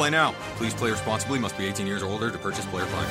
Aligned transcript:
Play 0.00 0.08
now. 0.08 0.34
Please 0.56 0.72
play 0.72 0.90
responsibly. 0.90 1.38
Must 1.38 1.58
be 1.58 1.66
18 1.66 1.86
years 1.86 2.02
or 2.02 2.06
older 2.06 2.30
to 2.30 2.38
purchase 2.38 2.64
player 2.64 2.86
fine. 2.86 3.06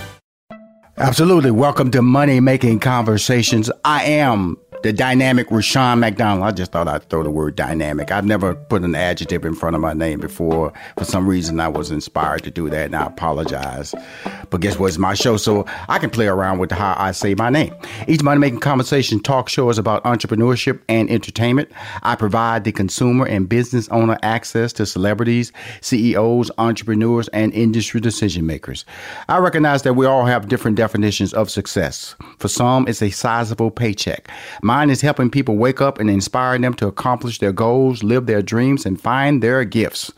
Absolutely. 0.98 1.52
Welcome 1.52 1.92
to 1.92 2.02
Money 2.02 2.40
Making 2.40 2.80
Conversations. 2.80 3.70
I 3.86 4.06
am 4.06 4.58
the 4.82 4.94
dynamic 4.94 5.52
Rushion 5.52 6.00
McDonald. 6.00 6.46
I 6.46 6.52
just 6.52 6.72
thought 6.72 6.88
I'd 6.88 7.08
throw 7.10 7.22
the 7.24 7.30
word 7.30 7.56
dynamic. 7.56 8.12
I've 8.12 8.26
never 8.26 8.56
put 8.56 8.84
an 8.84 8.96
adjective 8.96 9.44
in 9.44 9.54
front 9.54 9.76
of 9.76 9.82
my 9.82 9.94
name 9.94 10.20
before. 10.20 10.72
For 10.98 11.04
some 11.04 11.28
reason, 11.28 11.60
I 11.60 11.68
was 11.68 11.92
inspired 11.92 12.44
to 12.44 12.52
do 12.52 12.70
that, 12.70 12.86
and 12.86 12.96
I 12.96 13.08
apologize. 13.08 13.94
But 14.50 14.62
guess 14.62 14.80
what? 14.80 14.88
It's 14.88 14.98
my 14.98 15.16
show, 15.16 15.36
so 15.36 15.66
I 15.90 16.00
can 16.00 16.10
play 16.10 16.28
around 16.28 16.60
with 16.60 16.72
how 16.72 16.96
I 16.98 17.12
say 17.12 17.36
my 17.36 17.50
name. 17.50 17.76
Each 18.08 18.24
Money 18.24 18.40
Making 18.40 18.62
Conversation 18.62 19.20
talk 19.20 19.50
show 19.50 19.70
is 19.70 19.78
about 19.78 20.04
entrepreneurship 20.06 20.80
and 20.88 21.10
entertainment. 21.10 21.70
I 22.04 22.16
provide 22.16 22.64
the 22.64 22.72
consumer 22.72 23.26
and 23.26 23.50
business 23.50 23.90
owner 23.90 24.18
access 24.24 24.72
to 24.74 24.86
celebrities, 24.86 25.52
CEOs, 25.82 26.52
entrepreneurs, 26.58 27.28
and 27.30 27.54
industry 27.54 28.00
decision 28.00 28.46
makers. 28.46 28.86
I 29.28 29.40
recognize 29.40 29.82
that 29.84 29.96
we 29.96 30.06
all 30.06 30.26
have 30.26 30.48
different 30.48 30.78
definitions 30.78 31.34
of 31.34 31.50
success. 31.50 32.16
For 32.38 32.48
some, 32.48 32.88
it's 32.88 33.02
a 33.02 33.10
sizable 33.10 33.72
paycheck. 33.72 34.30
Mine 34.70 34.92
is 34.92 35.02
helping 35.02 35.32
people 35.32 35.58
wake 35.58 35.82
up 35.82 35.98
and 35.98 36.12
inspiring 36.12 36.62
them 36.62 36.76
to 36.76 36.86
accomplish 36.86 37.40
their 37.40 37.52
goals, 37.52 38.04
live 38.04 38.28
their 38.28 38.44
dreams, 38.44 38.86
and 38.86 39.02
find 39.02 39.42
their 39.42 39.66
gifts. 39.66 40.12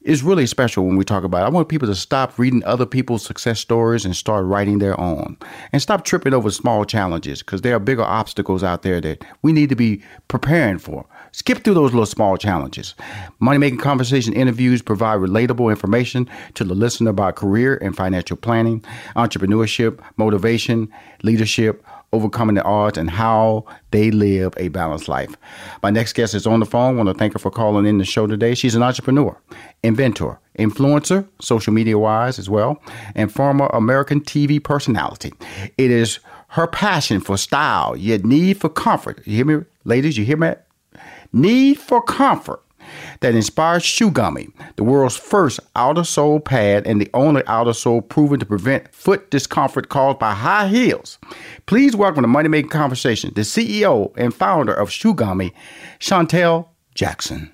It's 0.00 0.20
really 0.20 0.46
special 0.46 0.84
when 0.84 0.96
we 0.96 1.04
talk 1.04 1.22
about 1.22 1.42
it. 1.42 1.46
I 1.46 1.50
want 1.50 1.68
people 1.68 1.86
to 1.86 1.94
stop 1.94 2.40
reading 2.40 2.64
other 2.64 2.86
people's 2.86 3.24
success 3.24 3.60
stories 3.60 4.04
and 4.04 4.16
start 4.16 4.46
writing 4.46 4.80
their 4.80 4.98
own. 4.98 5.36
And 5.72 5.80
stop 5.80 6.04
tripping 6.04 6.34
over 6.34 6.50
small 6.50 6.84
challenges 6.84 7.40
because 7.40 7.60
there 7.60 7.76
are 7.76 7.78
bigger 7.78 8.02
obstacles 8.02 8.64
out 8.64 8.82
there 8.82 9.00
that 9.00 9.24
we 9.42 9.52
need 9.52 9.68
to 9.68 9.76
be 9.76 10.02
preparing 10.26 10.78
for. 10.78 11.06
Skip 11.30 11.62
through 11.62 11.74
those 11.74 11.92
little 11.92 12.04
small 12.04 12.36
challenges. 12.36 12.96
Money 13.38 13.58
Making 13.58 13.78
Conversation 13.78 14.32
interviews 14.32 14.82
provide 14.82 15.20
relatable 15.20 15.70
information 15.70 16.28
to 16.54 16.64
the 16.64 16.74
listener 16.74 17.10
about 17.10 17.36
career 17.36 17.76
and 17.76 17.94
financial 17.94 18.36
planning, 18.36 18.84
entrepreneurship, 19.14 20.00
motivation, 20.16 20.92
leadership, 21.22 21.84
overcoming 22.12 22.54
the 22.54 22.64
odds, 22.64 22.98
and 22.98 23.10
how 23.10 23.64
they 23.90 24.10
live 24.10 24.54
a 24.56 24.68
balanced 24.68 25.08
life. 25.08 25.34
My 25.82 25.90
next 25.90 26.14
guest 26.14 26.34
is 26.34 26.46
on 26.46 26.60
the 26.60 26.66
phone. 26.66 26.94
I 26.94 26.96
want 26.96 27.08
to 27.08 27.14
thank 27.14 27.34
her 27.34 27.38
for 27.38 27.50
calling 27.50 27.86
in 27.86 27.98
the 27.98 28.04
show 28.04 28.26
today. 28.26 28.54
She's 28.54 28.74
an 28.74 28.82
entrepreneur, 28.82 29.36
inventor, 29.82 30.38
influencer, 30.58 31.26
social 31.40 31.72
media 31.72 31.98
wise 31.98 32.38
as 32.38 32.48
well, 32.48 32.82
and 33.14 33.32
former 33.32 33.66
American 33.66 34.20
TV 34.20 34.62
personality. 34.62 35.32
It 35.76 35.90
is 35.90 36.18
her 36.48 36.66
passion 36.66 37.20
for 37.20 37.36
style, 37.36 37.96
yet 37.96 38.24
need 38.24 38.58
for 38.58 38.68
comfort. 38.68 39.20
You 39.26 39.36
hear 39.36 39.44
me, 39.44 39.64
ladies? 39.84 40.16
You 40.16 40.24
hear 40.24 40.38
me? 40.38 40.54
Need 41.32 41.78
for 41.78 42.02
comfort 42.02 42.62
that 43.20 43.34
inspired 43.34 43.82
Shoe 43.82 44.10
Gummy, 44.10 44.48
the 44.76 44.84
world's 44.84 45.16
first 45.16 45.60
outer 45.76 46.04
sole 46.04 46.40
pad 46.40 46.86
and 46.86 47.00
the 47.00 47.10
only 47.14 47.42
outer 47.46 47.72
sole 47.72 48.00
proven 48.00 48.40
to 48.40 48.46
prevent 48.46 48.92
foot 48.94 49.30
discomfort 49.30 49.88
caused 49.88 50.18
by 50.18 50.34
high 50.34 50.68
heels. 50.68 51.18
Please 51.66 51.94
welcome 51.96 52.22
to 52.22 52.28
Money 52.28 52.48
Making 52.48 52.70
Conversation, 52.70 53.32
the 53.34 53.42
CEO 53.42 54.12
and 54.16 54.34
founder 54.34 54.74
of 54.74 54.90
Shoe 54.90 55.14
Gummy, 55.14 55.52
Chantel 55.98 56.68
Jackson. 56.94 57.52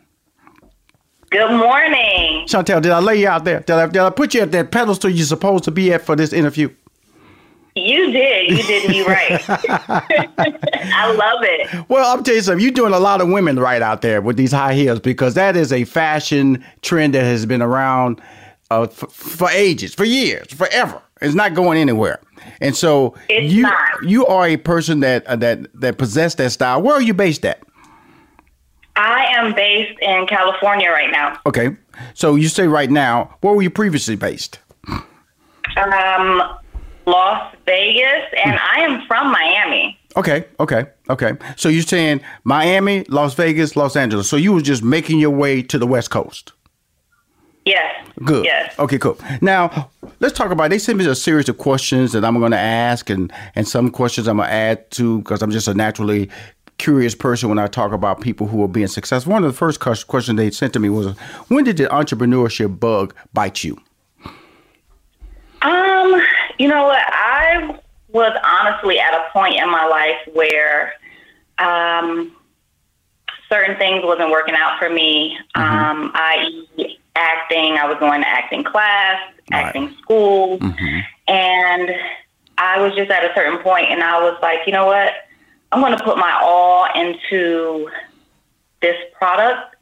Good 1.30 1.50
morning. 1.50 2.46
Chantel, 2.46 2.80
did 2.80 2.92
I 2.92 3.00
lay 3.00 3.16
you 3.16 3.28
out 3.28 3.44
there? 3.44 3.60
Did 3.60 3.74
I, 3.74 3.86
did 3.86 4.02
I 4.02 4.10
put 4.10 4.34
you 4.34 4.42
at 4.42 4.52
that 4.52 4.70
pedestal 4.70 5.10
you're 5.10 5.26
supposed 5.26 5.64
to 5.64 5.72
be 5.72 5.92
at 5.92 6.02
for 6.02 6.14
this 6.14 6.32
interview? 6.32 6.68
You 7.76 8.12
did. 8.12 8.50
You 8.50 8.62
did 8.62 8.88
me 8.88 9.02
right. 9.04 9.42
I 9.48 11.12
love 11.12 11.40
it. 11.42 11.88
Well, 11.88 12.12
I'm 12.16 12.22
telling 12.22 12.36
you 12.36 12.42
something. 12.42 12.62
You're 12.62 12.70
doing 12.72 12.92
a 12.92 13.00
lot 13.00 13.20
of 13.20 13.28
women 13.28 13.58
right 13.58 13.82
out 13.82 14.00
there 14.00 14.20
with 14.22 14.36
these 14.36 14.52
high 14.52 14.74
heels 14.74 15.00
because 15.00 15.34
that 15.34 15.56
is 15.56 15.72
a 15.72 15.84
fashion 15.84 16.64
trend 16.82 17.14
that 17.14 17.24
has 17.24 17.46
been 17.46 17.62
around 17.62 18.20
uh, 18.70 18.82
f- 18.82 19.10
for 19.10 19.50
ages, 19.50 19.92
for 19.92 20.04
years, 20.04 20.46
forever. 20.52 21.02
It's 21.20 21.34
not 21.34 21.54
going 21.54 21.78
anywhere. 21.78 22.20
And 22.60 22.76
so 22.76 23.16
it's 23.28 23.52
you 23.52 23.62
not. 23.62 24.04
you 24.04 24.24
are 24.26 24.46
a 24.46 24.56
person 24.56 25.00
that 25.00 25.26
uh, 25.26 25.34
that 25.36 25.68
that 25.80 25.98
possess 25.98 26.36
that 26.36 26.52
style. 26.52 26.80
Where 26.80 26.94
are 26.94 27.02
you 27.02 27.14
based 27.14 27.44
at? 27.44 27.60
I 28.96 29.26
am 29.36 29.52
based 29.54 29.98
in 30.00 30.26
California 30.28 30.90
right 30.90 31.10
now. 31.10 31.40
Okay. 31.46 31.76
So 32.14 32.36
you 32.36 32.48
say 32.48 32.68
right 32.68 32.90
now. 32.90 33.36
Where 33.40 33.52
were 33.52 33.62
you 33.62 33.70
previously 33.70 34.14
based? 34.14 34.60
Um, 35.76 36.42
Las 37.06 37.54
Vegas, 37.66 38.24
and 38.44 38.58
hmm. 38.58 38.78
I 38.78 38.80
am 38.80 39.06
from 39.06 39.30
Miami. 39.30 39.98
Okay, 40.16 40.44
okay, 40.60 40.86
okay. 41.10 41.32
So 41.56 41.68
you're 41.68 41.82
saying 41.82 42.20
Miami, 42.44 43.04
Las 43.08 43.34
Vegas, 43.34 43.76
Los 43.76 43.96
Angeles. 43.96 44.28
So 44.28 44.36
you 44.36 44.52
were 44.52 44.60
just 44.60 44.82
making 44.82 45.18
your 45.18 45.30
way 45.30 45.60
to 45.62 45.78
the 45.78 45.86
West 45.86 46.10
Coast. 46.10 46.52
Yes. 47.64 48.06
Good. 48.24 48.44
Yes. 48.44 48.78
Okay, 48.78 48.98
cool. 48.98 49.18
Now 49.40 49.90
let's 50.20 50.36
talk 50.36 50.50
about. 50.50 50.70
They 50.70 50.78
sent 50.78 50.98
me 50.98 51.06
a 51.06 51.14
series 51.14 51.48
of 51.48 51.58
questions 51.58 52.12
that 52.12 52.24
I'm 52.24 52.38
going 52.38 52.52
to 52.52 52.58
ask, 52.58 53.10
and 53.10 53.32
and 53.54 53.66
some 53.66 53.90
questions 53.90 54.28
I'm 54.28 54.36
going 54.36 54.48
to 54.48 54.54
add 54.54 54.90
to 54.92 55.18
because 55.18 55.42
I'm 55.42 55.50
just 55.50 55.66
a 55.66 55.74
naturally 55.74 56.30
curious 56.78 57.14
person 57.14 57.48
when 57.48 57.58
I 57.58 57.66
talk 57.66 57.92
about 57.92 58.20
people 58.20 58.46
who 58.46 58.62
are 58.62 58.68
being 58.68 58.88
successful. 58.88 59.32
One 59.32 59.44
of 59.44 59.50
the 59.50 59.56
first 59.56 59.80
questions 59.80 60.36
they 60.36 60.50
sent 60.50 60.74
to 60.74 60.78
me 60.78 60.90
was, 60.90 61.16
"When 61.48 61.64
did 61.64 61.78
the 61.78 61.86
entrepreneurship 61.86 62.78
bug 62.78 63.14
bite 63.32 63.64
you?" 63.64 63.78
You 66.58 66.68
know 66.68 66.84
what? 66.84 67.02
I 67.06 67.78
was 68.08 68.38
honestly 68.44 68.98
at 69.00 69.12
a 69.12 69.30
point 69.32 69.56
in 69.56 69.70
my 69.70 69.86
life 69.86 70.34
where 70.34 70.94
um, 71.58 72.34
certain 73.48 73.76
things 73.76 74.04
wasn't 74.04 74.30
working 74.30 74.54
out 74.56 74.78
for 74.78 74.88
me. 74.88 75.38
Mm-hmm. 75.56 75.62
Um, 75.62 76.12
I 76.14 76.64
acting. 77.16 77.76
I 77.76 77.86
was 77.86 77.98
going 77.98 78.20
to 78.22 78.28
acting 78.28 78.64
class, 78.64 79.20
right. 79.50 79.66
acting 79.66 79.94
school, 80.02 80.58
mm-hmm. 80.58 81.00
and 81.28 81.90
I 82.58 82.80
was 82.80 82.94
just 82.94 83.10
at 83.10 83.24
a 83.24 83.34
certain 83.34 83.58
point, 83.60 83.86
and 83.90 84.02
I 84.02 84.20
was 84.20 84.38
like, 84.42 84.60
you 84.66 84.72
know 84.72 84.86
what? 84.86 85.12
I'm 85.72 85.80
going 85.80 85.96
to 85.96 86.04
put 86.04 86.16
my 86.16 86.38
all 86.40 86.86
into 86.94 87.90
this 88.80 88.96
product, 89.16 89.73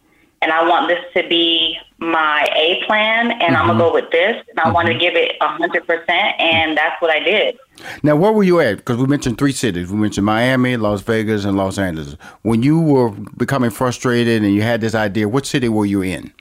and 0.42 0.52
I 0.52 0.68
want 0.68 0.88
this 0.88 0.98
to 1.14 1.28
be 1.28 1.78
my 1.98 2.48
A 2.56 2.84
plan, 2.86 3.30
and 3.30 3.40
mm-hmm. 3.40 3.56
I'm 3.56 3.66
gonna 3.68 3.78
go 3.78 3.92
with 3.94 4.10
this, 4.10 4.44
and 4.50 4.58
I 4.58 4.64
mm-hmm. 4.64 4.74
want 4.74 4.88
to 4.88 4.94
give 4.94 5.14
it 5.14 5.36
a 5.40 5.48
hundred 5.48 5.86
percent, 5.86 6.40
and 6.40 6.76
that's 6.76 7.00
what 7.00 7.10
I 7.10 7.20
did. 7.20 7.58
Now, 8.02 8.16
where 8.16 8.32
were 8.32 8.42
you 8.42 8.60
at? 8.60 8.78
Because 8.78 8.98
we 8.98 9.06
mentioned 9.06 9.38
three 9.38 9.52
cities. 9.52 9.90
We 9.90 9.98
mentioned 9.98 10.26
Miami, 10.26 10.76
Las 10.76 11.00
Vegas, 11.02 11.44
and 11.44 11.56
Los 11.56 11.78
Angeles. 11.78 12.16
When 12.42 12.62
you 12.62 12.80
were 12.80 13.10
becoming 13.10 13.70
frustrated 13.70 14.42
and 14.42 14.54
you 14.54 14.62
had 14.62 14.80
this 14.80 14.94
idea, 14.94 15.28
what 15.28 15.46
city 15.46 15.68
were 15.68 15.86
you 15.86 16.02
in? 16.02 16.32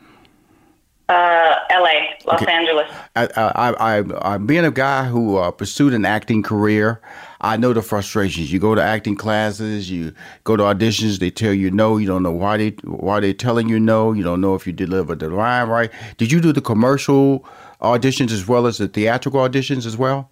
Uh, 1.09 1.55
L.A., 1.69 2.17
Los 2.25 2.41
okay. 2.41 2.51
Angeles. 2.51 2.89
I, 3.15 3.27
I, 3.35 3.99
I, 3.99 4.33
I, 4.33 4.37
being 4.37 4.65
a 4.65 4.71
guy 4.71 5.05
who 5.05 5.37
uh, 5.37 5.51
pursued 5.51 5.93
an 5.93 6.05
acting 6.05 6.41
career, 6.41 7.01
I 7.41 7.57
know 7.57 7.73
the 7.73 7.81
frustrations. 7.81 8.51
You 8.51 8.59
go 8.59 8.75
to 8.75 8.81
acting 8.81 9.15
classes, 9.15 9.89
you 9.89 10.13
go 10.43 10.55
to 10.55 10.63
auditions, 10.63 11.19
they 11.19 11.31
tell 11.31 11.53
you 11.53 11.71
no. 11.71 11.97
You 11.97 12.07
don't 12.07 12.23
know 12.23 12.31
why 12.31 12.57
they 12.57 12.69
why 12.83 13.19
they're 13.19 13.33
telling 13.33 13.67
you 13.67 13.79
no. 13.79 14.13
You 14.13 14.23
don't 14.23 14.41
know 14.41 14.53
if 14.55 14.67
you 14.67 14.73
delivered 14.73 15.19
the 15.19 15.29
line 15.29 15.67
right. 15.67 15.91
Did 16.17 16.31
you 16.31 16.39
do 16.39 16.53
the 16.53 16.61
commercial 16.61 17.43
auditions 17.81 18.31
as 18.31 18.47
well 18.47 18.67
as 18.67 18.77
the 18.77 18.87
theatrical 18.87 19.41
auditions 19.41 19.85
as 19.87 19.97
well? 19.97 20.29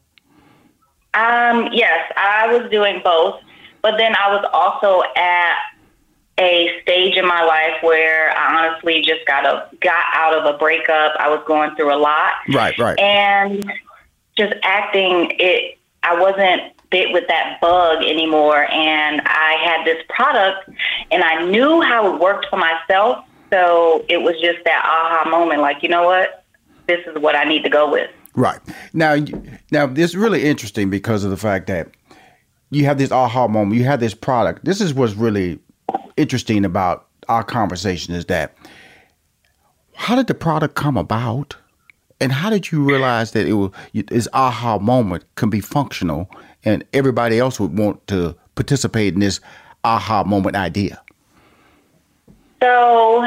Um, 1.16 1.70
yes, 1.74 2.12
I 2.16 2.48
was 2.56 2.70
doing 2.70 3.02
both, 3.04 3.42
but 3.82 3.98
then 3.98 4.16
I 4.16 4.32
was 4.32 4.46
also 4.54 5.02
at 5.16 5.56
a 6.38 6.80
stage 6.84 7.18
in 7.18 7.28
my 7.28 7.44
life 7.44 7.82
where 7.82 8.32
I 8.38 8.68
honestly 8.68 9.02
just 9.02 9.26
got 9.26 9.46
a 9.46 9.68
got 9.82 10.06
out 10.14 10.38
of 10.38 10.54
a 10.54 10.58
breakup. 10.60 11.14
I 11.20 11.28
was 11.28 11.44
going 11.48 11.76
through 11.76 11.94
a 11.94 11.98
lot. 11.98 12.34
Right, 12.54 12.78
right. 12.78 13.00
And 13.00 13.66
just 14.38 14.54
acting 14.64 15.32
it 15.40 15.80
I 16.04 16.20
wasn't 16.20 16.74
bit 16.92 17.14
with 17.14 17.28
that 17.28 17.60
bug 17.62 18.04
anymore 18.04 18.66
and 18.72 19.22
I 19.26 19.58
had 19.64 19.86
this 19.86 20.04
product 20.10 20.70
and 21.12 21.24
I 21.24 21.46
knew 21.46 21.82
how 21.82 22.14
it 22.14 22.20
worked 22.20 22.48
for 22.50 22.58
myself. 22.58 23.26
So 23.52 24.06
it 24.10 24.22
was 24.22 24.36
just 24.42 24.60
that 24.66 24.84
aha 24.86 25.30
moment 25.30 25.62
like, 25.62 25.84
you 25.84 25.90
know 25.90 26.04
what? 26.04 26.46
This 26.88 27.06
is 27.08 27.18
what 27.22 27.36
I 27.36 27.44
need 27.44 27.64
to 27.64 27.70
go 27.70 27.92
with. 27.92 28.10
Right. 28.36 28.60
Now 28.94 29.16
now 29.72 29.88
this 29.88 30.12
is 30.12 30.18
really 30.18 30.46
interesting 30.46 30.90
because 30.90 31.24
of 31.24 31.32
the 31.32 31.38
fact 31.38 31.68
that 31.68 31.90
you 32.72 32.86
have 32.86 32.98
this 32.98 33.12
aha 33.12 33.48
moment, 33.48 33.78
you 33.78 33.86
have 33.86 34.00
this 34.00 34.14
product. 34.14 34.66
This 34.66 34.82
is 34.82 34.94
what's 34.94 35.14
really 35.14 35.60
interesting 36.18 36.66
about 36.66 37.08
our 37.28 37.44
conversation 37.44 38.14
is 38.14 38.26
that 38.26 38.56
how 39.94 40.16
did 40.16 40.28
the 40.28 40.34
product 40.34 40.76
come 40.76 40.98
about? 40.98 41.56
And 42.22 42.32
how 42.32 42.50
did 42.50 42.72
you 42.72 42.84
realize 42.84 43.32
that 43.32 43.48
it 43.48 43.54
was 43.54 43.72
this 43.94 44.28
aha 44.34 44.78
moment 44.80 45.24
can 45.36 45.50
be 45.50 45.62
functional 45.62 46.30
and 46.64 46.84
everybody 46.94 47.40
else 47.40 47.60
would 47.60 47.78
want 47.78 48.06
to 48.08 48.36
participate 48.56 49.14
in 49.14 49.20
this 49.20 49.40
aha 49.84 50.24
moment 50.24 50.56
idea? 50.56 51.02
So, 52.62 53.26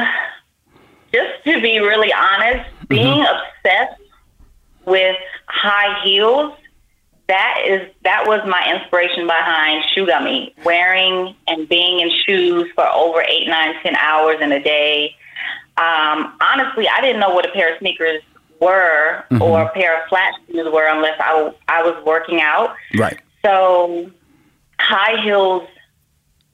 just 1.13 1.43
to 1.45 1.61
be 1.61 1.79
really 1.79 2.13
honest, 2.13 2.69
being 2.87 3.23
mm-hmm. 3.23 3.47
obsessed 3.65 4.01
with 4.85 5.15
high 5.47 6.03
heels 6.03 6.53
that 7.27 7.63
is 7.65 7.89
that 8.03 8.27
was 8.27 8.41
my 8.47 8.75
inspiration 8.75 9.25
behind 9.25 9.85
Shoe 9.93 10.05
Gummy. 10.05 10.53
Wearing 10.65 11.35
and 11.47 11.67
being 11.69 12.01
in 12.01 12.11
shoes 12.25 12.69
for 12.75 12.85
over 12.87 13.21
eight, 13.21 13.47
nine, 13.47 13.75
ten 13.81 13.95
hours 13.95 14.37
in 14.41 14.51
a 14.51 14.61
day. 14.61 15.15
Um, 15.77 16.37
honestly, 16.41 16.87
I 16.87 17.01
didn't 17.01 17.19
know 17.19 17.29
what 17.29 17.47
a 17.47 17.51
pair 17.51 17.73
of 17.73 17.79
sneakers 17.79 18.21
were 18.63 19.23
mm-hmm. 19.29 19.41
or 19.41 19.61
a 19.61 19.69
pair 19.69 20.01
of 20.01 20.07
flat 20.09 20.33
shoes 20.47 20.67
were 20.71 20.87
unless 20.87 21.19
I 21.19 21.53
I 21.67 21.83
was 21.83 22.01
working 22.05 22.41
out. 22.41 22.75
Right. 22.97 23.19
So 23.45 24.09
high 24.79 25.21
heels 25.21 25.67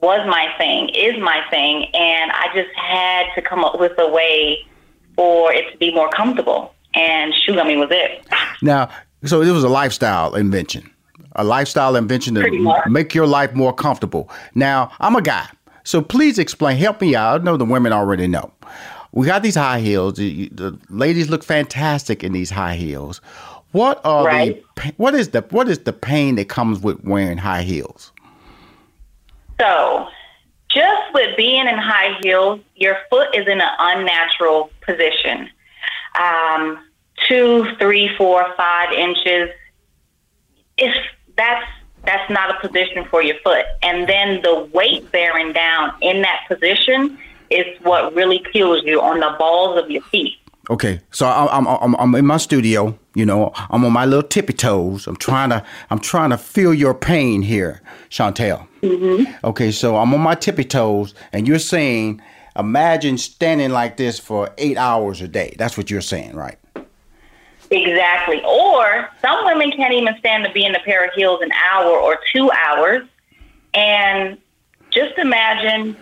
was 0.01 0.25
my 0.27 0.47
thing, 0.57 0.89
is 0.89 1.19
my 1.21 1.41
thing, 1.49 1.85
and 1.93 2.31
I 2.31 2.47
just 2.53 2.73
had 2.75 3.25
to 3.35 3.41
come 3.41 3.63
up 3.63 3.79
with 3.79 3.93
a 3.97 4.09
way 4.09 4.65
for 5.15 5.53
it 5.53 5.71
to 5.71 5.77
be 5.77 5.93
more 5.93 6.09
comfortable. 6.09 6.73
And 6.93 7.33
Shoe 7.33 7.55
Gummy 7.55 7.75
was 7.75 7.89
it. 7.91 8.25
Now, 8.61 8.89
so 9.25 9.41
it 9.41 9.51
was 9.51 9.63
a 9.63 9.69
lifestyle 9.69 10.35
invention, 10.35 10.89
a 11.35 11.43
lifestyle 11.43 11.95
invention 11.95 12.35
to 12.35 12.81
make 12.87 13.13
your 13.13 13.27
life 13.27 13.53
more 13.53 13.73
comfortable. 13.73 14.29
Now, 14.55 14.91
I'm 14.99 15.15
a 15.15 15.21
guy, 15.21 15.47
so 15.83 16.01
please 16.01 16.39
explain, 16.39 16.77
help 16.77 17.01
me 17.01 17.15
out. 17.15 17.41
I 17.41 17.43
know 17.43 17.57
the 17.57 17.65
women 17.65 17.91
already 17.91 18.27
know. 18.27 18.51
We 19.11 19.25
got 19.25 19.41
these 19.43 19.55
high 19.55 19.79
heels. 19.79 20.15
The, 20.15 20.49
the 20.49 20.77
ladies 20.89 21.29
look 21.29 21.43
fantastic 21.43 22.23
in 22.23 22.31
these 22.31 22.49
high 22.49 22.75
heels. 22.75 23.21
What 23.71 24.01
are 24.03 24.25
right. 24.25 24.63
the 24.75 24.93
what 24.97 25.13
is 25.13 25.29
the 25.29 25.41
what 25.49 25.67
is 25.67 25.79
the 25.79 25.93
pain 25.93 26.35
that 26.35 26.49
comes 26.49 26.79
with 26.79 27.03
wearing 27.03 27.37
high 27.37 27.61
heels? 27.61 28.11
So, 29.59 30.07
just 30.69 31.13
with 31.13 31.37
being 31.37 31.67
in 31.67 31.77
high 31.77 32.17
heels, 32.23 32.61
your 32.75 32.97
foot 33.09 33.35
is 33.35 33.47
in 33.47 33.61
an 33.61 33.69
unnatural 33.77 34.71
position. 34.81 35.49
Um, 36.19 36.79
two, 37.27 37.67
three, 37.77 38.09
four, 38.17 38.45
five 38.55 38.91
inches, 38.93 39.49
if 40.77 40.95
that's 41.37 41.65
that's 42.05 42.29
not 42.31 42.55
a 42.55 42.67
position 42.67 43.05
for 43.05 43.21
your 43.21 43.35
foot. 43.43 43.65
And 43.83 44.07
then 44.07 44.41
the 44.41 44.69
weight 44.73 45.11
bearing 45.11 45.53
down 45.53 45.93
in 46.01 46.21
that 46.21 46.45
position 46.47 47.19
is 47.49 47.65
what 47.81 48.13
really 48.13 48.39
kills 48.51 48.83
you 48.83 49.01
on 49.01 49.19
the 49.19 49.35
balls 49.37 49.81
of 49.81 49.89
your 49.89 50.01
feet. 50.03 50.35
Okay, 50.69 51.01
so 51.09 51.25
I'm 51.25 51.67
I'm 51.67 51.95
I'm 51.95 52.15
in 52.15 52.27
my 52.27 52.37
studio. 52.37 52.97
You 53.15 53.25
know, 53.25 53.51
I'm 53.71 53.83
on 53.83 53.91
my 53.91 54.05
little 54.05 54.27
tippy 54.27 54.53
toes. 54.53 55.07
I'm 55.07 55.15
trying 55.15 55.49
to 55.49 55.65
I'm 55.89 55.97
trying 55.97 56.29
to 56.29 56.37
feel 56.37 56.75
your 56.75 56.93
pain 56.93 57.41
here, 57.41 57.81
Chantel. 58.11 58.67
Mm-hmm. 58.81 59.45
Okay, 59.45 59.71
so 59.71 59.97
I'm 59.97 60.13
on 60.13 60.21
my 60.21 60.35
tippy 60.35 60.63
toes, 60.63 61.15
and 61.33 61.47
you're 61.47 61.57
saying, 61.57 62.21
imagine 62.55 63.17
standing 63.17 63.71
like 63.71 63.97
this 63.97 64.19
for 64.19 64.51
eight 64.59 64.77
hours 64.77 65.21
a 65.21 65.27
day. 65.27 65.55
That's 65.57 65.75
what 65.75 65.89
you're 65.89 66.01
saying, 66.01 66.35
right? 66.35 66.59
Exactly. 67.71 68.43
Or 68.43 69.09
some 69.21 69.45
women 69.45 69.71
can't 69.71 69.93
even 69.93 70.15
stand 70.19 70.43
to 70.45 70.51
be 70.51 70.65
in 70.65 70.75
a 70.75 70.79
pair 70.79 71.05
of 71.05 71.13
heels 71.13 71.41
an 71.41 71.51
hour 71.51 71.97
or 71.97 72.19
two 72.31 72.51
hours. 72.51 73.07
And 73.73 74.37
just 74.91 75.17
imagine 75.17 75.95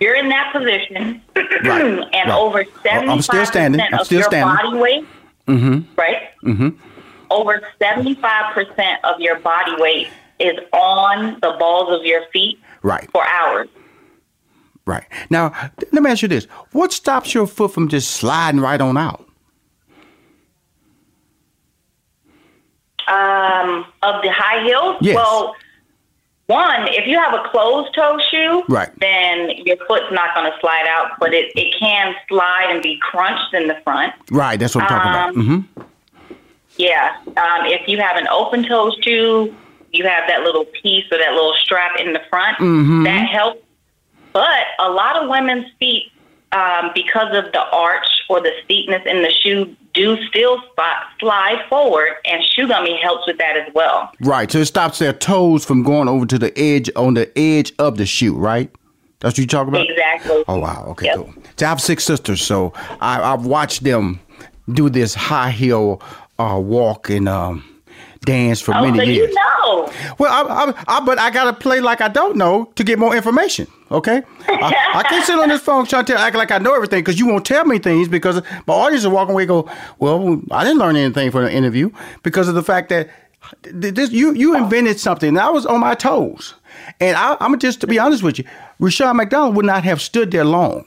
you're 0.00 0.14
in 0.14 0.28
that 0.28 0.52
position, 0.52 1.22
right. 1.36 1.82
and 2.12 2.30
right. 2.30 2.30
over 2.30 2.64
seventy 2.82 3.22
five 3.22 3.48
percent 3.48 3.94
of 3.94 4.10
your 4.10 4.22
standing. 4.24 4.56
body 4.56 4.78
weight, 4.78 5.06
mm-hmm. 5.46 5.94
right? 5.96 6.22
Mm-hmm. 6.44 6.68
Over 7.30 7.62
seventy 7.80 8.14
five 8.14 8.54
percent 8.54 9.04
of 9.04 9.20
your 9.20 9.38
body 9.40 9.74
weight 9.80 10.08
is 10.38 10.58
on 10.72 11.34
the 11.40 11.56
balls 11.58 11.98
of 11.98 12.04
your 12.06 12.26
feet, 12.32 12.58
right, 12.82 13.10
for 13.12 13.24
hours. 13.26 13.68
Right 14.84 15.04
now, 15.28 15.52
let 15.92 16.02
me 16.02 16.10
ask 16.10 16.22
you 16.22 16.28
this: 16.28 16.44
What 16.72 16.92
stops 16.92 17.34
your 17.34 17.46
foot 17.46 17.72
from 17.72 17.88
just 17.88 18.10
sliding 18.12 18.60
right 18.60 18.80
on 18.80 18.96
out? 18.96 19.28
um, 23.08 23.86
of 24.02 24.22
the 24.22 24.30
high 24.30 24.62
heels. 24.64 24.96
Yes. 25.00 25.16
Well, 25.16 25.56
one, 26.48 26.88
if 26.88 27.06
you 27.06 27.18
have 27.18 27.34
a 27.34 27.46
closed 27.50 27.94
toe 27.94 28.18
shoe, 28.30 28.64
right. 28.68 28.88
then 29.00 29.50
your 29.66 29.76
foot's 29.86 30.10
not 30.10 30.34
going 30.34 30.50
to 30.50 30.58
slide 30.60 30.86
out, 30.88 31.12
but 31.20 31.34
it, 31.34 31.52
it 31.54 31.74
can 31.78 32.14
slide 32.26 32.68
and 32.70 32.82
be 32.82 32.98
crunched 33.02 33.52
in 33.52 33.68
the 33.68 33.76
front. 33.84 34.14
Right, 34.30 34.58
that's 34.58 34.74
what 34.74 34.84
I'm 34.84 34.88
talking 34.88 35.10
um, 35.10 35.14
about. 35.14 35.34
Mm-hmm. 35.34 35.82
Yeah. 36.78 37.16
Um, 37.26 37.66
if 37.66 37.86
you 37.86 37.98
have 37.98 38.16
an 38.16 38.28
open 38.28 38.66
toe 38.66 38.92
shoe, 39.02 39.54
you 39.92 40.06
have 40.06 40.26
that 40.28 40.42
little 40.42 40.64
piece 40.64 41.04
or 41.12 41.18
that 41.18 41.32
little 41.32 41.54
strap 41.62 42.00
in 42.00 42.14
the 42.14 42.22
front. 42.30 42.56
Mm-hmm. 42.58 43.02
That 43.04 43.28
helps. 43.28 43.62
But 44.32 44.64
a 44.78 44.90
lot 44.90 45.16
of 45.16 45.28
women's 45.28 45.66
feet, 45.78 46.12
um, 46.52 46.92
because 46.94 47.36
of 47.36 47.52
the 47.52 47.62
arch 47.72 48.06
or 48.30 48.40
the 48.40 48.52
steepness 48.64 49.02
in 49.04 49.20
the 49.20 49.30
shoe, 49.30 49.76
do 49.98 50.16
still 50.28 50.62
slide 51.18 51.64
forward, 51.68 52.10
and 52.24 52.42
shoe 52.44 52.68
gummy 52.68 52.98
helps 53.02 53.26
with 53.26 53.38
that 53.38 53.56
as 53.56 53.72
well. 53.74 54.12
Right, 54.20 54.50
so 54.50 54.58
it 54.58 54.66
stops 54.66 54.98
their 54.98 55.12
toes 55.12 55.64
from 55.64 55.82
going 55.82 56.08
over 56.08 56.26
to 56.26 56.38
the 56.38 56.56
edge 56.58 56.90
on 56.96 57.14
the 57.14 57.36
edge 57.38 57.72
of 57.78 57.98
the 57.98 58.06
shoe, 58.06 58.34
right? 58.34 58.70
That's 59.20 59.32
what 59.32 59.38
you 59.38 59.46
talking 59.46 59.74
about? 59.74 59.90
Exactly. 59.90 60.44
Oh 60.46 60.58
wow. 60.60 60.86
Okay. 60.90 61.06
Yep. 61.06 61.16
Cool. 61.16 61.34
So 61.56 61.66
I 61.66 61.68
have 61.68 61.80
six 61.80 62.04
sisters, 62.04 62.40
so 62.40 62.72
I, 63.00 63.20
I've 63.20 63.46
watched 63.46 63.82
them 63.82 64.20
do 64.72 64.88
this 64.88 65.14
high 65.14 65.50
heel 65.50 66.00
uh, 66.38 66.60
walk, 66.62 67.10
and 67.10 67.28
um, 67.28 67.64
danced 68.20 68.62
for 68.62 68.74
oh, 68.76 68.82
many 68.82 68.98
so 68.98 69.04
years. 69.04 69.30
You 69.30 69.34
know. 69.34 69.92
Well, 70.18 70.32
I, 70.32 70.70
I, 70.70 70.84
I, 70.96 71.00
but 71.00 71.18
I 71.18 71.30
gotta 71.30 71.52
play 71.52 71.80
like 71.80 72.00
I 72.00 72.08
don't 72.08 72.36
know 72.36 72.66
to 72.76 72.84
get 72.84 72.98
more 72.98 73.16
information. 73.16 73.66
Okay, 73.90 74.22
I, 74.46 74.92
I, 74.96 75.02
can't 75.04 75.24
sit 75.24 75.38
on 75.38 75.48
this 75.48 75.62
phone 75.62 75.86
trying 75.86 76.04
to 76.06 76.18
act 76.18 76.36
like 76.36 76.50
I 76.50 76.58
know 76.58 76.74
everything 76.74 77.00
because 77.00 77.18
you 77.18 77.26
won't 77.26 77.46
tell 77.46 77.64
me 77.64 77.78
things 77.78 78.06
because 78.06 78.42
my 78.66 78.74
audience 78.74 79.04
is 79.04 79.08
walking 79.08 79.32
away. 79.32 79.44
And 79.44 79.48
go, 79.48 79.70
well, 79.98 80.42
I 80.50 80.62
didn't 80.62 80.78
learn 80.78 80.94
anything 80.94 81.30
from 81.30 81.44
the 81.44 81.52
interview 81.52 81.90
because 82.22 82.48
of 82.48 82.54
the 82.54 82.62
fact 82.62 82.90
that 82.90 83.08
this 83.62 84.10
you 84.10 84.34
you 84.34 84.54
invented 84.56 85.00
something. 85.00 85.30
And 85.30 85.38
I 85.38 85.48
was 85.48 85.64
on 85.64 85.80
my 85.80 85.94
toes, 85.94 86.54
and 87.00 87.16
I, 87.16 87.38
I'm 87.40 87.58
just 87.58 87.80
to 87.80 87.86
be 87.86 87.98
honest 87.98 88.22
with 88.22 88.38
you, 88.38 88.44
Rushion 88.78 89.16
McDonald 89.16 89.56
would 89.56 89.64
not 89.64 89.84
have 89.84 90.02
stood 90.02 90.32
there 90.32 90.44
long. 90.44 90.84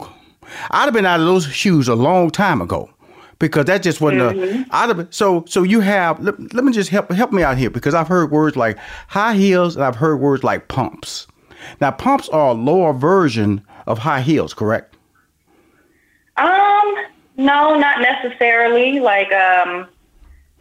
I'd 0.69 0.85
have 0.85 0.93
been 0.93 1.05
out 1.05 1.19
of 1.19 1.25
those 1.25 1.45
shoes 1.47 1.87
a 1.87 1.95
long 1.95 2.29
time 2.29 2.61
ago 2.61 2.89
because 3.39 3.65
that 3.65 3.81
just 3.81 3.99
wasn't 3.99 4.21
mm-hmm. 4.21 4.63
a, 4.71 4.89
of 4.89 4.99
it. 4.99 5.13
So 5.13 5.43
so 5.47 5.63
you 5.63 5.79
have 5.79 6.19
let, 6.21 6.53
let, 6.53 6.63
me 6.63 6.71
just 6.71 6.89
help 6.89 7.11
help 7.11 7.31
me 7.31 7.41
out 7.41 7.57
here 7.57 7.69
because 7.69 7.95
I've 7.95 8.07
heard 8.07 8.31
words 8.31 8.55
like 8.55 8.77
high 9.07 9.33
heels 9.33 9.75
and 9.75 9.83
I've 9.83 9.95
heard 9.95 10.17
words 10.17 10.43
like 10.43 10.67
pumps. 10.67 11.27
Now 11.79 11.91
pumps 11.91 12.29
are 12.29 12.49
a 12.49 12.53
lower 12.53 12.93
version 12.93 13.65
of 13.87 13.99
high 13.99 14.21
heels, 14.21 14.53
correct? 14.53 14.95
Um, 16.37 16.95
no, 17.37 17.77
not 17.77 18.01
necessarily. 18.01 18.99
Like 18.99 19.31
um, 19.31 19.87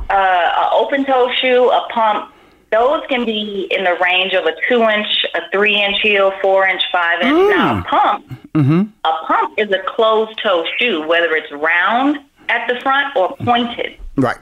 uh, 0.09 0.12
an 0.12 0.69
open 0.73 1.04
toe 1.04 1.30
shoe, 1.40 1.71
a 1.71 1.87
pump. 1.92 2.33
Those 2.73 3.02
can 3.09 3.25
be 3.25 3.66
in 3.71 3.83
the 3.83 3.97
range 4.00 4.33
of 4.33 4.45
a 4.45 4.52
two 4.69 4.83
inch, 4.83 5.26
a 5.35 5.40
three 5.50 5.75
inch 5.83 6.00
heel, 6.02 6.33
four 6.40 6.66
inch, 6.66 6.83
five 6.92 7.21
inch. 7.21 7.37
Mm. 7.37 7.50
Now, 7.50 7.80
a 7.80 7.83
pump, 7.83 8.28
mm-hmm. 8.54 8.83
a 9.04 9.26
pump 9.26 9.59
is 9.59 9.71
a 9.73 9.83
closed 9.87 10.38
toe 10.40 10.64
shoe, 10.78 11.07
whether 11.07 11.35
it's 11.35 11.50
round 11.50 12.19
at 12.49 12.69
the 12.69 12.80
front 12.80 13.16
or 13.16 13.37
pointed. 13.38 13.97
Right. 14.16 14.38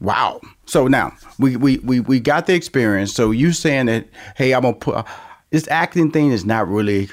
Wow. 0.00 0.40
So 0.72 0.88
now 0.88 1.12
we, 1.38 1.54
we, 1.56 1.76
we, 1.80 2.00
we 2.00 2.18
got 2.18 2.46
the 2.46 2.54
experience. 2.54 3.12
So 3.12 3.30
you 3.30 3.52
saying 3.52 3.86
that, 3.86 4.06
hey, 4.36 4.54
I'm 4.54 4.62
gonna 4.62 4.74
put 4.74 4.94
uh, 4.94 5.04
this 5.50 5.68
acting 5.68 6.10
thing 6.10 6.32
is 6.32 6.46
not 6.46 6.66
really 6.66 7.10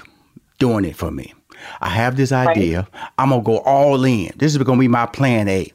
doing 0.59 0.85
it 0.85 0.95
for 0.95 1.11
me. 1.11 1.33
I 1.81 1.89
have 1.89 2.15
this 2.15 2.31
idea. 2.31 2.87
Right. 2.93 3.11
I'm 3.17 3.31
gonna 3.31 3.43
go 3.43 3.57
all 3.57 4.01
in. 4.05 4.31
This 4.37 4.55
is 4.55 4.63
gonna 4.63 4.79
be 4.79 4.87
my 4.87 5.07
plan 5.07 5.49
A. 5.49 5.69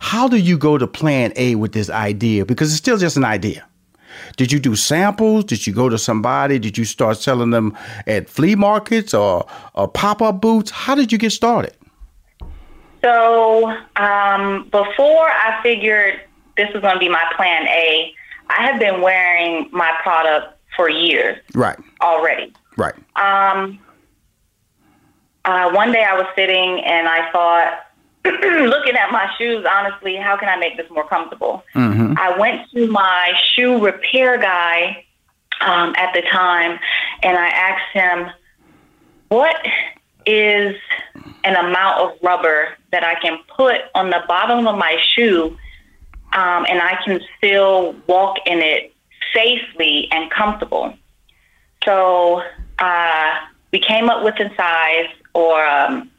How 0.00 0.26
do 0.26 0.36
you 0.36 0.58
go 0.58 0.78
to 0.78 0.88
plan 0.88 1.32
A 1.36 1.54
with 1.54 1.70
this 1.70 1.88
idea? 1.88 2.44
Because 2.44 2.72
it's 2.72 2.78
still 2.78 2.98
just 2.98 3.16
an 3.16 3.24
idea. 3.24 3.64
Did 4.36 4.50
you 4.50 4.58
do 4.58 4.74
samples? 4.74 5.44
Did 5.44 5.64
you 5.64 5.72
go 5.72 5.88
to 5.88 5.96
somebody? 5.96 6.58
Did 6.58 6.76
you 6.76 6.84
start 6.84 7.18
selling 7.18 7.50
them 7.50 7.78
at 8.08 8.28
flea 8.28 8.56
markets 8.56 9.14
or, 9.14 9.46
or 9.74 9.86
pop 9.86 10.22
up 10.22 10.40
booths? 10.40 10.72
How 10.72 10.96
did 10.96 11.12
you 11.12 11.18
get 11.18 11.30
started? 11.30 11.76
So 13.00 13.72
um, 13.94 14.64
before 14.72 15.28
I 15.28 15.60
figured 15.62 16.22
this 16.58 16.70
was 16.74 16.82
going 16.82 16.94
to 16.94 17.00
be 17.00 17.08
my 17.08 17.24
plan 17.36 17.66
A, 17.68 18.12
I 18.50 18.66
have 18.66 18.78
been 18.78 19.00
wearing 19.00 19.68
my 19.72 19.90
product 20.02 20.58
for 20.76 20.90
years. 20.90 21.38
Right. 21.54 21.78
Already. 22.02 22.52
Right. 22.76 22.94
Um, 23.16 23.78
uh, 25.44 25.70
one 25.70 25.92
day 25.92 26.04
I 26.04 26.14
was 26.14 26.26
sitting 26.36 26.80
and 26.84 27.08
I 27.08 27.30
thought, 27.32 27.86
looking 28.24 28.96
at 28.96 29.10
my 29.10 29.30
shoes, 29.38 29.64
honestly, 29.70 30.16
how 30.16 30.36
can 30.36 30.48
I 30.48 30.56
make 30.56 30.76
this 30.76 30.90
more 30.90 31.06
comfortable? 31.08 31.62
Mm-hmm. 31.74 32.14
I 32.18 32.36
went 32.36 32.70
to 32.72 32.86
my 32.88 33.32
shoe 33.54 33.82
repair 33.82 34.36
guy 34.38 35.04
um, 35.60 35.94
at 35.96 36.12
the 36.12 36.22
time 36.22 36.78
and 37.22 37.38
I 37.38 37.48
asked 37.48 37.92
him, 37.92 38.30
what 39.28 39.56
is 40.26 40.76
an 41.44 41.56
amount 41.56 42.00
of 42.00 42.18
rubber 42.22 42.76
that 42.92 43.04
I 43.04 43.14
can 43.20 43.38
put 43.56 43.82
on 43.94 44.10
the 44.10 44.22
bottom 44.28 44.66
of 44.66 44.76
my 44.76 44.98
shoe 45.14 45.56
um, 46.32 46.66
and 46.68 46.80
I 46.80 46.98
can 47.04 47.20
still 47.36 47.94
walk 48.06 48.38
in 48.46 48.58
it 48.58 48.92
safely 49.34 50.08
and 50.10 50.30
comfortable. 50.30 50.94
So 51.84 52.42
uh, 52.78 53.30
we 53.72 53.78
came 53.80 54.08
up 54.08 54.24
with 54.24 54.34
a 54.40 54.54
size 54.56 55.08
or 55.34 55.64
um, 55.66 56.10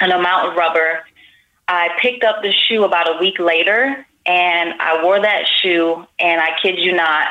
an 0.00 0.10
amount 0.10 0.48
of 0.48 0.56
rubber. 0.56 1.00
I 1.68 1.90
picked 2.00 2.24
up 2.24 2.42
the 2.42 2.52
shoe 2.52 2.84
about 2.84 3.14
a 3.14 3.18
week 3.18 3.38
later 3.38 4.06
and 4.26 4.74
I 4.80 5.02
wore 5.02 5.20
that 5.20 5.44
shoe, 5.60 6.06
and 6.18 6.40
I 6.40 6.50
kid 6.60 6.78
you 6.78 6.92
not, 6.92 7.26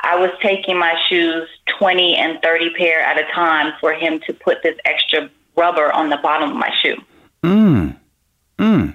I 0.00 0.16
was 0.16 0.30
taking 0.40 0.78
my 0.78 0.94
shoes 1.08 1.48
20 1.78 2.14
and 2.14 2.40
30 2.42 2.70
pair 2.74 3.00
at 3.00 3.18
a 3.18 3.24
time 3.32 3.72
for 3.80 3.92
him 3.92 4.20
to 4.26 4.32
put 4.32 4.62
this 4.62 4.76
extra 4.84 5.30
rubber 5.56 5.92
on 5.92 6.10
the 6.10 6.16
bottom 6.18 6.50
of 6.50 6.56
my 6.56 6.70
shoe. 6.80 6.96
Mm. 7.42 7.96
Mm. 8.58 8.94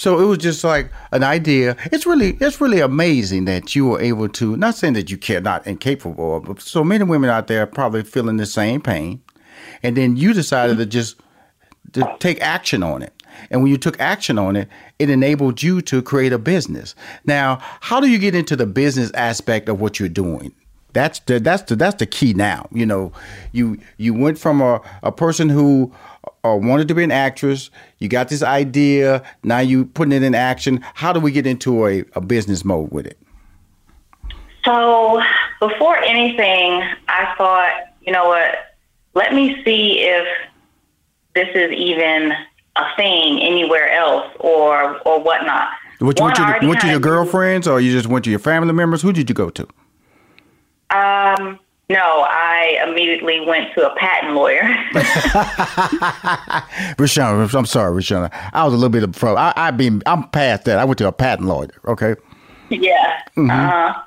So 0.00 0.18
it 0.18 0.24
was 0.24 0.38
just 0.38 0.64
like 0.64 0.90
an 1.12 1.22
idea. 1.22 1.76
It's 1.92 2.06
really 2.06 2.30
it's 2.40 2.58
really 2.58 2.80
amazing 2.80 3.44
that 3.44 3.76
you 3.76 3.86
were 3.86 4.00
able 4.00 4.30
to 4.30 4.56
not 4.56 4.74
saying 4.74 4.94
that 4.94 5.10
you 5.10 5.18
care 5.18 5.42
not 5.42 5.66
incapable 5.66 6.36
of, 6.38 6.44
but 6.44 6.62
so 6.62 6.82
many 6.82 7.04
women 7.04 7.28
out 7.28 7.48
there 7.48 7.66
probably 7.66 8.02
feeling 8.02 8.38
the 8.38 8.46
same 8.46 8.80
pain. 8.80 9.20
And 9.82 9.98
then 9.98 10.16
you 10.16 10.32
decided 10.32 10.78
to 10.78 10.86
just 10.86 11.20
to 11.92 12.16
take 12.18 12.40
action 12.40 12.82
on 12.82 13.02
it. 13.02 13.12
And 13.50 13.62
when 13.62 13.70
you 13.70 13.76
took 13.76 14.00
action 14.00 14.38
on 14.38 14.56
it, 14.56 14.70
it 14.98 15.10
enabled 15.10 15.62
you 15.62 15.82
to 15.82 16.00
create 16.00 16.32
a 16.32 16.38
business. 16.38 16.94
Now, 17.26 17.58
how 17.80 18.00
do 18.00 18.08
you 18.08 18.18
get 18.18 18.34
into 18.34 18.56
the 18.56 18.64
business 18.64 19.10
aspect 19.12 19.68
of 19.68 19.82
what 19.82 20.00
you're 20.00 20.08
doing? 20.08 20.54
That's 20.94 21.18
the 21.20 21.40
that's 21.40 21.64
the 21.64 21.76
that's 21.76 21.96
the 21.96 22.06
key 22.06 22.32
now. 22.32 22.68
You 22.72 22.86
know, 22.86 23.12
you 23.52 23.78
you 23.98 24.14
went 24.14 24.38
from 24.38 24.62
a, 24.62 24.80
a 25.02 25.12
person 25.12 25.50
who 25.50 25.92
uh, 26.44 26.56
wanted 26.56 26.88
to 26.88 26.94
be 26.94 27.04
an 27.04 27.10
actress. 27.10 27.70
You 27.98 28.08
got 28.08 28.28
this 28.28 28.42
idea. 28.42 29.22
Now 29.42 29.58
you 29.58 29.86
putting 29.86 30.12
it 30.12 30.22
in 30.22 30.34
action. 30.34 30.80
How 30.94 31.12
do 31.12 31.20
we 31.20 31.32
get 31.32 31.46
into 31.46 31.86
a, 31.86 32.04
a 32.14 32.20
business 32.20 32.64
mode 32.64 32.90
with 32.90 33.06
it? 33.06 33.18
So 34.64 35.20
before 35.60 35.96
anything, 35.98 36.82
I 37.08 37.34
thought, 37.36 37.72
you 38.02 38.12
know 38.12 38.28
what? 38.28 38.54
Let 39.14 39.34
me 39.34 39.62
see 39.64 40.00
if 40.00 40.26
this 41.34 41.48
is 41.54 41.72
even 41.72 42.32
a 42.76 42.84
thing 42.96 43.40
anywhere 43.40 43.90
else 43.92 44.26
or 44.38 45.00
or 45.06 45.20
whatnot. 45.20 45.68
What 45.98 46.18
you, 46.18 46.24
went 46.24 46.36
to, 46.36 46.66
went 46.66 46.80
to 46.80 46.88
your 46.88 47.00
girlfriends 47.00 47.68
or 47.68 47.78
you 47.80 47.92
just 47.92 48.06
went 48.06 48.24
to 48.24 48.30
your 48.30 48.38
family 48.38 48.72
members? 48.72 49.02
Who 49.02 49.12
did 49.12 49.28
you 49.28 49.34
go 49.34 49.50
to? 49.50 49.68
Um, 50.90 51.58
no, 51.90 52.24
I 52.28 52.80
immediately 52.86 53.40
went 53.40 53.74
to 53.74 53.90
a 53.90 53.96
patent 53.96 54.34
lawyer. 54.34 54.62
Rushion, 56.98 57.24
I'm 57.24 57.66
sorry, 57.66 57.92
Rushion. 57.92 58.28
I 58.52 58.64
was 58.64 58.72
a 58.72 58.76
little 58.76 58.90
bit 58.90 59.02
of 59.02 59.10
pro. 59.10 59.34
I, 59.34 59.52
I 59.56 59.72
been, 59.72 60.00
I'm 60.06 60.28
past 60.28 60.66
that. 60.66 60.78
I 60.78 60.84
went 60.84 60.98
to 60.98 61.08
a 61.08 61.12
patent 61.12 61.48
lawyer. 61.48 61.68
Okay. 61.88 62.14
Yeah. 62.68 63.22
Mm-hmm. 63.36 63.50
Uh-huh. 63.50 64.02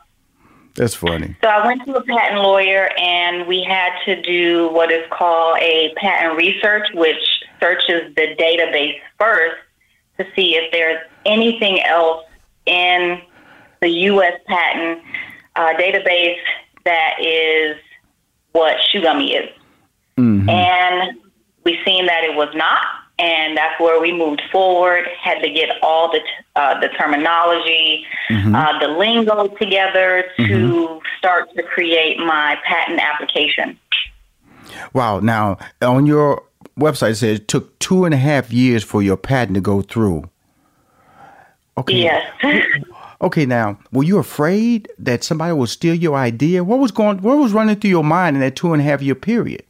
That's 0.76 0.96
funny. 0.96 1.36
So 1.42 1.50
I 1.50 1.68
went 1.68 1.86
to 1.86 1.96
a 1.96 2.04
patent 2.04 2.42
lawyer, 2.42 2.90
and 2.98 3.46
we 3.48 3.62
had 3.64 3.92
to 4.06 4.22
do 4.22 4.70
what 4.72 4.90
is 4.90 5.04
called 5.12 5.58
a 5.60 5.94
patent 5.98 6.38
research, 6.38 6.88
which 6.94 7.44
searches 7.60 8.16
the 8.16 8.34
database 8.40 8.98
first 9.20 9.58
to 10.18 10.26
see 10.38 10.56
if 10.56 10.72
there's 10.72 11.00
anything 11.26 11.82
else 11.84 12.24
in 12.66 13.22
the 13.82 13.90
U.S. 13.90 14.40
patent 14.48 15.04
uh, 15.58 15.74
database 15.74 16.38
that 16.86 17.16
is 17.22 17.78
what 18.52 18.78
shoe 18.92 19.02
gummy 19.02 19.34
is. 19.34 19.50
Mm-hmm. 20.18 20.50
And 20.50 21.20
we 21.64 21.80
seen 21.86 22.06
that 22.06 22.24
it 22.24 22.36
was 22.36 22.50
not, 22.54 22.86
and 23.20 23.58
that's 23.58 23.80
where 23.80 24.00
we 24.00 24.12
moved 24.12 24.42
forward. 24.52 25.08
Had 25.20 25.40
to 25.42 25.50
get 25.50 25.70
all 25.82 26.12
the 26.12 26.20
uh, 26.56 26.80
the 26.80 26.90
terminology, 26.90 28.06
mm-hmm. 28.30 28.56
uh, 28.56 28.80
the 28.80 28.88
lingo 28.90 29.48
together 29.48 30.26
to 30.38 30.44
mm-hmm. 30.44 31.00
start 31.18 31.50
to 31.56 31.64
create 31.64 32.20
my 32.20 32.58
patent 32.66 33.00
application. 33.00 33.80
Wow! 34.94 35.20
Now 35.20 35.58
on 35.82 36.06
your 36.06 36.44
website 36.80 37.12
it 37.12 37.16
says 37.16 37.40
it 37.40 37.48
took 37.48 37.78
two 37.80 38.06
and 38.06 38.14
a 38.14 38.18
half 38.18 38.52
years 38.52 38.84
for 38.84 39.02
your 39.02 39.18
patent 39.18 39.56
to 39.56 39.62
go 39.62 39.82
through. 39.82 40.30
Okay. 41.78 42.04
Yes. 42.04 42.84
Okay, 43.24 43.46
now, 43.46 43.80
were 43.94 44.04
you 44.04 44.18
afraid 44.18 44.90
that 45.00 45.24
somebody 45.24 45.54
would 45.54 45.70
steal 45.70 45.96
your 45.96 46.18
idea? 46.18 46.62
What 46.62 46.80
was 46.80 46.92
going? 46.92 47.22
What 47.22 47.38
was 47.38 47.54
running 47.54 47.78
through 47.78 47.90
your 47.90 48.04
mind 48.04 48.36
in 48.36 48.42
that 48.42 48.58
two 48.58 48.74
and 48.74 48.82
a 48.82 48.86
half 48.86 49.02
year 49.02 49.16
period? 49.16 49.64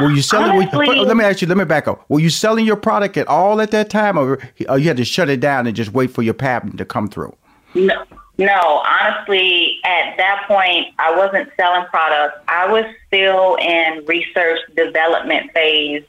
Were 0.00 0.10
you 0.10 0.22
selling? 0.22 0.50
Honestly, 0.50 0.88
were, 0.88 1.04
let 1.06 1.16
me 1.16 1.24
ask 1.24 1.40
you. 1.40 1.46
Let 1.46 1.56
me 1.56 1.64
back 1.64 1.86
up. 1.86 2.04
Were 2.10 2.18
you 2.18 2.28
selling 2.28 2.66
your 2.66 2.74
product 2.74 3.16
at 3.16 3.28
all 3.28 3.60
at 3.60 3.70
that 3.70 3.90
time, 3.90 4.18
or, 4.18 4.40
or 4.68 4.76
you 4.76 4.88
had 4.88 4.96
to 4.96 5.04
shut 5.04 5.30
it 5.30 5.38
down 5.38 5.68
and 5.68 5.76
just 5.76 5.92
wait 5.92 6.10
for 6.10 6.22
your 6.22 6.34
patent 6.34 6.78
to 6.78 6.84
come 6.84 7.06
through? 7.06 7.32
No, 7.74 7.94
no. 8.38 8.82
Honestly, 8.84 9.78
at 9.84 10.16
that 10.16 10.46
point, 10.48 10.88
I 10.98 11.16
wasn't 11.16 11.48
selling 11.56 11.86
products. 11.86 12.38
I 12.48 12.66
was 12.66 12.86
still 13.06 13.54
in 13.60 14.04
research 14.04 14.58
development 14.74 15.52
phase, 15.54 16.02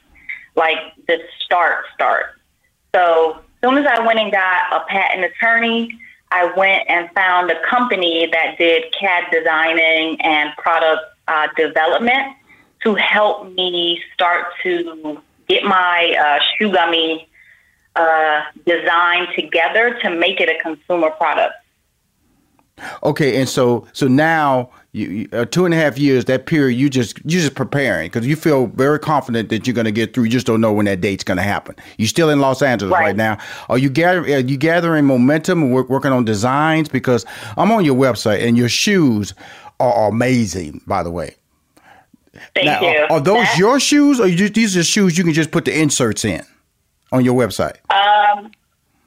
like 0.56 0.78
the 1.06 1.20
start 1.44 1.84
start. 1.94 2.26
So 2.92 3.38
as 3.62 3.68
soon 3.68 3.78
as 3.78 3.86
I 3.86 4.04
went 4.04 4.18
and 4.18 4.32
got 4.32 4.72
a 4.72 4.84
patent 4.88 5.24
attorney, 5.24 5.96
I 6.30 6.52
went 6.56 6.88
and 6.88 7.10
found 7.14 7.50
a 7.50 7.60
company 7.68 8.28
that 8.30 8.58
did 8.58 8.92
CAD 8.98 9.24
designing 9.32 10.20
and 10.20 10.50
product 10.56 11.02
uh, 11.26 11.48
development 11.56 12.36
to 12.82 12.94
help 12.94 13.52
me 13.52 14.02
start 14.14 14.46
to 14.62 15.20
get 15.48 15.64
my 15.64 16.14
uh, 16.20 16.38
shoe 16.56 16.72
gummy 16.72 17.28
uh, 17.96 18.42
design 18.66 19.26
together 19.34 19.98
to 20.02 20.10
make 20.10 20.40
it 20.40 20.48
a 20.48 20.62
consumer 20.62 21.10
product. 21.10 21.54
Okay, 23.02 23.40
and 23.40 23.48
so 23.48 23.88
so 23.92 24.06
now 24.06 24.70
you, 24.98 25.28
uh, 25.32 25.44
two 25.44 25.64
and 25.64 25.72
a 25.72 25.76
half 25.76 25.98
years 25.98 26.24
that 26.26 26.46
period 26.46 26.76
you 26.76 26.90
just 26.90 27.18
you 27.24 27.40
just 27.40 27.54
preparing 27.54 28.08
because 28.08 28.26
you 28.26 28.36
feel 28.36 28.66
very 28.68 28.98
confident 28.98 29.48
that 29.50 29.66
you're 29.66 29.74
going 29.74 29.84
to 29.84 29.92
get 29.92 30.14
through. 30.14 30.24
You 30.24 30.30
just 30.30 30.46
don't 30.46 30.60
know 30.60 30.72
when 30.72 30.86
that 30.86 31.00
date's 31.00 31.24
going 31.24 31.36
to 31.36 31.42
happen. 31.42 31.76
you're 31.96 32.08
still 32.08 32.30
in 32.30 32.40
Los 32.40 32.62
Angeles 32.62 32.92
right, 32.92 33.06
right 33.06 33.16
now. 33.16 33.38
Are 33.68 33.78
you 33.78 33.90
gathering 33.90 34.34
are 34.34 34.38
you 34.40 34.56
gathering 34.56 35.04
momentum 35.06 35.62
and 35.62 35.72
work, 35.72 35.88
working 35.88 36.12
on 36.12 36.24
designs? 36.24 36.88
Because 36.88 37.24
I'm 37.56 37.70
on 37.72 37.84
your 37.84 37.96
website 37.96 38.46
and 38.46 38.56
your 38.56 38.68
shoes 38.68 39.34
are 39.80 40.08
amazing. 40.08 40.82
By 40.86 41.02
the 41.02 41.10
way. 41.10 41.36
Thank 42.54 42.66
now, 42.66 42.80
you. 42.80 42.98
Are, 43.10 43.12
are 43.12 43.20
those 43.20 43.44
that, 43.44 43.58
your 43.58 43.80
shoes, 43.80 44.20
or 44.20 44.28
you 44.28 44.48
these 44.48 44.76
are 44.76 44.84
shoes 44.84 45.18
you 45.18 45.24
can 45.24 45.32
just 45.32 45.50
put 45.50 45.64
the 45.64 45.78
inserts 45.78 46.24
in 46.24 46.42
on 47.12 47.24
your 47.24 47.34
website? 47.34 47.76
Um, 47.90 48.50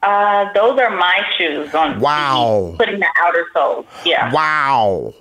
uh, 0.01 0.51
those 0.53 0.79
are 0.79 0.89
my 0.89 1.21
shoes 1.37 1.73
on. 1.73 1.99
Wow. 1.99 2.75
Putting 2.77 2.99
the 2.99 3.09
outer 3.17 3.45
soles. 3.53 3.85
Yeah. 4.05 4.31
Wow. 4.33 5.13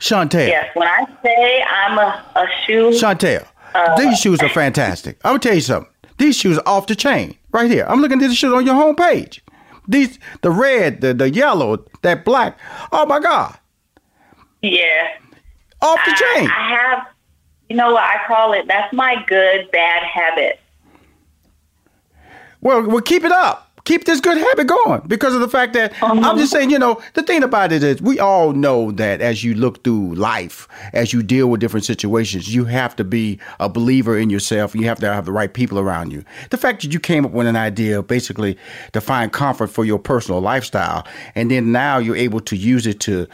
Chantel. 0.00 0.48
Yes. 0.48 0.70
When 0.74 0.88
I 0.88 1.06
say 1.22 1.62
I'm 1.62 1.98
a, 1.98 2.24
a 2.34 2.46
shoe. 2.66 2.90
Chantel, 2.90 3.46
uh, 3.74 3.96
these 3.96 4.18
shoes 4.18 4.40
are 4.40 4.48
fantastic. 4.62 5.18
I'm 5.24 5.32
gonna 5.32 5.38
tell 5.40 5.54
you 5.54 5.60
something. 5.60 5.92
These 6.18 6.36
shoes 6.36 6.58
are 6.58 6.68
off 6.68 6.86
the 6.86 6.96
chain. 6.96 7.36
Right 7.52 7.70
here. 7.70 7.86
I'm 7.88 8.00
looking 8.00 8.20
at 8.22 8.28
these 8.28 8.36
shoes 8.36 8.52
on 8.52 8.66
your 8.66 8.74
homepage. 8.74 9.40
These, 9.88 10.18
the 10.42 10.50
red, 10.50 11.00
the, 11.00 11.14
the 11.14 11.30
yellow, 11.30 11.84
that 12.02 12.24
black. 12.24 12.58
Oh 12.92 13.06
my 13.06 13.18
God. 13.18 13.58
Yeah. 14.62 15.08
Off 15.80 15.98
the 16.04 16.12
I, 16.12 16.34
chain. 16.34 16.50
I 16.50 16.70
have, 16.70 17.06
you 17.68 17.76
know 17.76 17.92
what 17.92 18.04
I 18.04 18.18
call 18.26 18.52
it? 18.52 18.66
That's 18.68 18.92
my 18.92 19.16
good 19.26 19.70
bad 19.72 20.02
habit. 20.02 20.60
Well, 22.60 22.86
well, 22.86 23.00
keep 23.00 23.24
it 23.24 23.32
up. 23.32 23.69
Keep 23.90 24.04
this 24.04 24.20
good 24.20 24.38
habit 24.38 24.68
going 24.68 25.02
because 25.08 25.34
of 25.34 25.40
the 25.40 25.48
fact 25.48 25.72
that 25.72 25.90
uh-huh. 25.94 26.20
I'm 26.22 26.38
just 26.38 26.52
saying, 26.52 26.70
you 26.70 26.78
know, 26.78 27.02
the 27.14 27.24
thing 27.24 27.42
about 27.42 27.72
it 27.72 27.82
is 27.82 28.00
we 28.00 28.20
all 28.20 28.52
know 28.52 28.92
that 28.92 29.20
as 29.20 29.42
you 29.42 29.52
look 29.52 29.82
through 29.82 30.14
life, 30.14 30.68
as 30.92 31.12
you 31.12 31.24
deal 31.24 31.48
with 31.48 31.58
different 31.58 31.84
situations, 31.84 32.54
you 32.54 32.66
have 32.66 32.94
to 32.94 33.02
be 33.02 33.40
a 33.58 33.68
believer 33.68 34.16
in 34.16 34.30
yourself. 34.30 34.76
You 34.76 34.84
have 34.84 35.00
to 35.00 35.12
have 35.12 35.24
the 35.24 35.32
right 35.32 35.52
people 35.52 35.76
around 35.76 36.12
you. 36.12 36.24
The 36.50 36.56
fact 36.56 36.82
that 36.82 36.92
you 36.92 37.00
came 37.00 37.26
up 37.26 37.32
with 37.32 37.48
an 37.48 37.56
idea 37.56 38.00
basically 38.00 38.56
to 38.92 39.00
find 39.00 39.32
comfort 39.32 39.70
for 39.70 39.84
your 39.84 39.98
personal 39.98 40.40
lifestyle, 40.40 41.04
and 41.34 41.50
then 41.50 41.72
now 41.72 41.98
you're 41.98 42.14
able 42.14 42.38
to 42.42 42.54
use 42.56 42.86
it 42.86 43.00
to 43.00 43.26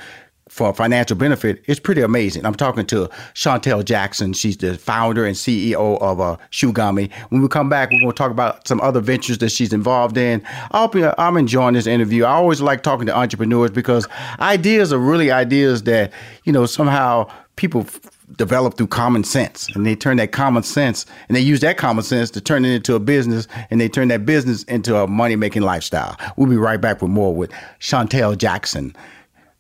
for 0.57 0.73
financial 0.73 1.17
benefit 1.17 1.63
it's 1.67 1.79
pretty 1.79 2.01
amazing. 2.01 2.47
I'm 2.47 2.55
talking 2.55 2.87
to 2.87 3.09
Chantel 3.35 3.85
Jackson. 3.85 4.33
She's 4.33 4.57
the 4.57 4.79
founder 4.79 5.27
and 5.27 5.37
CEO 5.37 6.01
of 6.01 6.21
uh, 6.21 6.37
Shoegummy. 6.51 7.13
When 7.29 7.43
we 7.43 7.49
come 7.49 7.69
back, 7.69 7.91
we're 7.91 8.01
going 8.01 8.13
to 8.13 8.17
talk 8.17 8.31
about 8.31 8.67
some 8.67 8.81
other 8.81 9.01
ventures 9.01 9.39
that 9.39 9.51
she's 9.51 9.73
involved 9.73 10.17
in. 10.17 10.43
I'll 10.71 10.89
be, 10.89 11.05
I'm 11.19 11.37
enjoying 11.37 11.75
this 11.75 11.87
interview. 11.87 12.25
I 12.25 12.33
always 12.33 12.61
like 12.63 12.83
talking 12.83 13.07
to 13.07 13.17
entrepreneurs 13.17 13.71
because 13.71 14.09
ideas 14.41 14.93
are 14.93 14.99
really 14.99 15.31
ideas 15.31 15.83
that, 15.83 16.13
you 16.45 16.53
know, 16.53 16.65
somehow 16.65 17.31
people 17.57 17.83
f- 17.83 18.01
develop 18.37 18.77
through 18.77 18.89
common 18.89 19.25
sense 19.25 19.69
and 19.75 19.85
they 19.87 19.95
turn 19.95 20.17
that 20.17 20.33
common 20.33 20.63
sense 20.63 21.07
and 21.29 21.37
they 21.37 21.41
use 21.41 21.61
that 21.61 21.77
common 21.77 22.03
sense 22.03 22.31
to 22.31 22.41
turn 22.41 22.65
it 22.65 22.75
into 22.75 22.95
a 22.95 23.01
business 23.01 23.47
and 23.71 23.81
they 23.81 23.89
turn 23.89 24.09
that 24.09 24.25
business 24.25 24.63
into 24.65 24.97
a 24.97 25.07
money 25.07 25.37
making 25.37 25.63
lifestyle. 25.63 26.17
We'll 26.37 26.49
be 26.49 26.57
right 26.57 26.81
back 26.81 27.03
with 27.03 27.11
more 27.11 27.35
with 27.35 27.51
Chantel 27.81 28.37
Jackson 28.37 28.95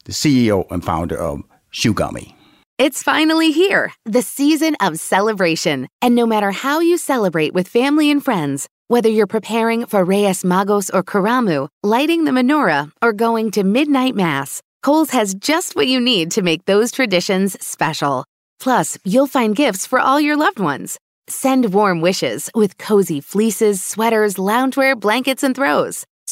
the 0.07 0.13
CEO 0.13 0.65
and 0.71 0.85
founder 0.85 1.17
of 1.17 1.43
Shoegummy. 1.73 2.33
It's 2.79 3.03
finally 3.03 3.53
here, 3.53 3.93
the 4.05 4.23
season 4.23 4.77
of 4.81 4.99
celebration. 4.99 5.89
And 6.03 6.15
no 6.15 6.27
matter 6.27 6.51
how 6.51 6.81
you 6.81 6.99
celebrate 6.99 7.55
with 7.55 7.69
family 7.69 8.11
and 8.11 8.23
friends, 8.23 8.69
whether 8.89 9.09
you're 9.09 9.27
preparing 9.27 9.87
for 9.87 10.05
Reyes 10.05 10.43
Magos 10.43 10.91
or 10.95 11.03
Karamu, 11.03 11.69
lighting 11.83 12.25
the 12.25 12.33
menorah, 12.33 12.93
or 13.03 13.13
going 13.13 13.51
to 13.53 13.65
midnight 13.65 14.15
mass, 14.15 14.61
Kohl's 14.83 15.11
has 15.11 15.35
just 15.35 15.75
what 15.75 15.89
you 15.89 16.01
need 16.01 16.31
to 16.33 16.43
make 16.43 16.65
those 16.67 16.93
traditions 16.93 17.57
special. 17.61 18.25
Plus, 18.61 18.99
you'll 19.05 19.27
find 19.27 19.57
gifts 19.57 19.87
for 19.87 19.99
all 19.99 20.21
your 20.21 20.37
loved 20.37 20.61
ones. 20.61 20.99
Send 21.29 21.75
warm 21.75 22.01
wishes 22.01 22.51
with 22.55 22.79
cozy 22.79 23.21
fleeces, 23.21 23.83
sweaters, 23.83 24.35
loungewear, 24.35 24.99
blankets, 24.99 25.43
and 25.43 25.55
throws. 25.55 26.05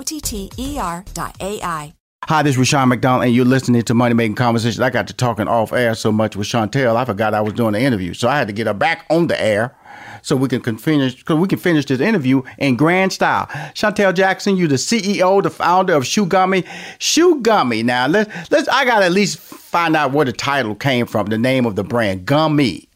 O 0.00 0.02
T 0.02 0.18
T 0.18 0.50
E 0.56 0.78
R 0.78 1.04
dot 1.12 1.36
AI. 1.42 1.92
Hi, 2.24 2.42
this 2.42 2.52
is 2.52 2.58
Rushion 2.58 2.88
McDonald, 2.88 3.24
and 3.24 3.34
you're 3.34 3.44
listening 3.44 3.82
to 3.82 3.92
Money 3.92 4.14
Making 4.14 4.34
Conversations. 4.34 4.80
I 4.80 4.88
got 4.88 5.06
to 5.08 5.12
talking 5.12 5.46
off 5.46 5.74
air 5.74 5.94
so 5.94 6.10
much 6.10 6.36
with 6.36 6.46
Chantel, 6.46 6.96
I 6.96 7.04
forgot 7.04 7.34
I 7.34 7.42
was 7.42 7.52
doing 7.52 7.74
the 7.74 7.82
interview. 7.82 8.14
So 8.14 8.26
I 8.26 8.38
had 8.38 8.46
to 8.46 8.54
get 8.54 8.66
her 8.66 8.72
back 8.72 9.04
on 9.10 9.26
the 9.26 9.38
air 9.38 9.76
so 10.22 10.36
we 10.36 10.48
can 10.48 10.78
finish 10.78 11.16
because 11.16 11.36
we 11.36 11.46
can 11.48 11.58
finish 11.58 11.84
this 11.84 12.00
interview 12.00 12.40
in 12.56 12.76
grand 12.76 13.12
style. 13.12 13.44
Chantel 13.74 14.14
Jackson, 14.14 14.56
you're 14.56 14.68
the 14.68 14.76
CEO, 14.76 15.42
the 15.42 15.50
founder 15.50 15.92
of 15.92 16.04
Shoegummy. 16.04 16.66
Shoe 16.98 17.42
Gummy. 17.42 17.82
Now 17.82 18.06
let's 18.06 18.50
let's 18.50 18.68
I 18.68 18.86
gotta 18.86 19.04
at 19.04 19.12
least 19.12 19.38
find 19.38 19.94
out 19.94 20.12
where 20.12 20.24
the 20.24 20.32
title 20.32 20.74
came 20.74 21.04
from, 21.04 21.26
the 21.26 21.36
name 21.36 21.66
of 21.66 21.76
the 21.76 21.84
brand, 21.84 22.24
Gummy. 22.24 22.88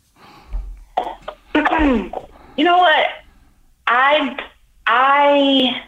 you 1.55 2.65
know 2.65 2.79
what? 2.79 3.09
I 3.89 4.39
I 4.87 5.83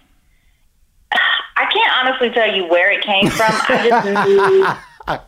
I 1.56 1.64
can't 1.66 1.92
honestly 1.98 2.30
tell 2.30 2.54
you 2.54 2.66
where 2.68 2.90
it 2.92 3.02
came 3.02 3.30
from. 3.30 3.50
I 3.50 3.88
just 3.88 4.28
knew 4.28 5.22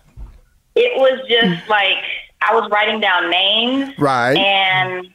it 0.79 0.97
was 0.97 1.21
just 1.29 1.69
like 1.69 2.05
I 2.41 2.55
was 2.55 2.71
writing 2.71 3.01
down 3.01 3.31
names, 3.31 3.99
right? 3.99 4.37
And 4.37 5.11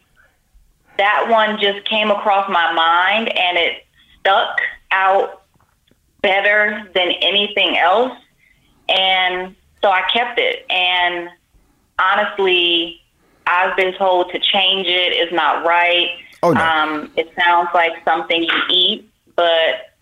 that 0.98 1.28
one 1.30 1.60
just 1.60 1.86
came 1.88 2.12
across 2.12 2.50
my 2.50 2.74
mind, 2.74 3.30
and 3.30 3.58
it 3.58 3.86
stuck 4.20 4.58
out 4.92 5.44
better 6.22 6.90
than 6.94 7.12
anything 7.22 7.78
else, 7.78 8.18
and 8.90 9.56
so 9.82 9.90
I 9.90 10.02
kept 10.12 10.40
it. 10.40 10.66
And 10.70 11.30
honestly, 12.00 13.02
I've 13.48 13.76
been 13.76 13.94
told 13.94 14.32
to 14.32 14.40
change 14.40 14.88
it 14.88 15.14
is 15.14 15.32
not 15.32 15.66
right. 15.66 16.10
Oh, 16.42 16.52
no. 16.52 16.62
um, 16.62 17.12
it 17.16 17.32
sounds 17.38 17.70
like 17.74 17.94
something 18.04 18.44
you 18.44 18.62
eat, 18.70 19.10
but 19.36 19.93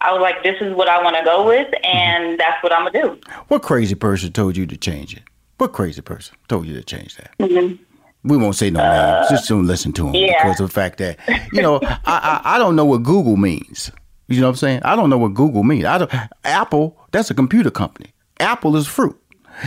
I 0.00 0.12
was 0.12 0.20
like, 0.20 0.42
this 0.42 0.56
is 0.60 0.74
what 0.74 0.88
I 0.88 1.02
want 1.02 1.16
to 1.16 1.24
go 1.24 1.46
with, 1.46 1.68
and 1.84 2.38
that's 2.38 2.62
what 2.62 2.72
I'm 2.72 2.86
gonna 2.86 3.02
do. 3.02 3.20
What 3.48 3.62
crazy 3.62 3.94
person 3.94 4.32
told 4.32 4.56
you 4.56 4.66
to 4.66 4.76
change 4.76 5.16
it? 5.16 5.22
What 5.58 5.72
crazy 5.72 6.00
person 6.00 6.36
told 6.48 6.66
you 6.66 6.74
to 6.74 6.82
change 6.82 7.16
that? 7.16 7.36
Mm-hmm. 7.38 7.82
We 8.22 8.36
won't 8.36 8.54
say 8.54 8.70
no 8.70 8.80
names. 8.80 9.30
Just 9.30 9.48
don't 9.48 9.66
listen 9.66 9.92
to 9.94 10.04
them 10.04 10.14
yeah. 10.14 10.42
because 10.42 10.60
of 10.60 10.68
the 10.68 10.72
fact 10.72 10.98
that 10.98 11.18
you 11.52 11.62
know 11.62 11.80
I, 11.82 12.00
I 12.04 12.40
I 12.56 12.58
don't 12.58 12.76
know 12.76 12.84
what 12.84 13.02
Google 13.02 13.36
means. 13.36 13.90
You 14.28 14.40
know 14.40 14.46
what 14.46 14.50
I'm 14.50 14.56
saying? 14.56 14.80
I 14.84 14.94
don't 14.94 15.10
know 15.10 15.18
what 15.18 15.34
Google 15.34 15.64
means. 15.64 15.84
I 15.84 15.98
don't, 15.98 16.10
Apple, 16.44 16.96
that's 17.10 17.30
a 17.30 17.34
computer 17.34 17.70
company. 17.70 18.12
Apple 18.38 18.76
is 18.76 18.86
fruit. 18.86 19.20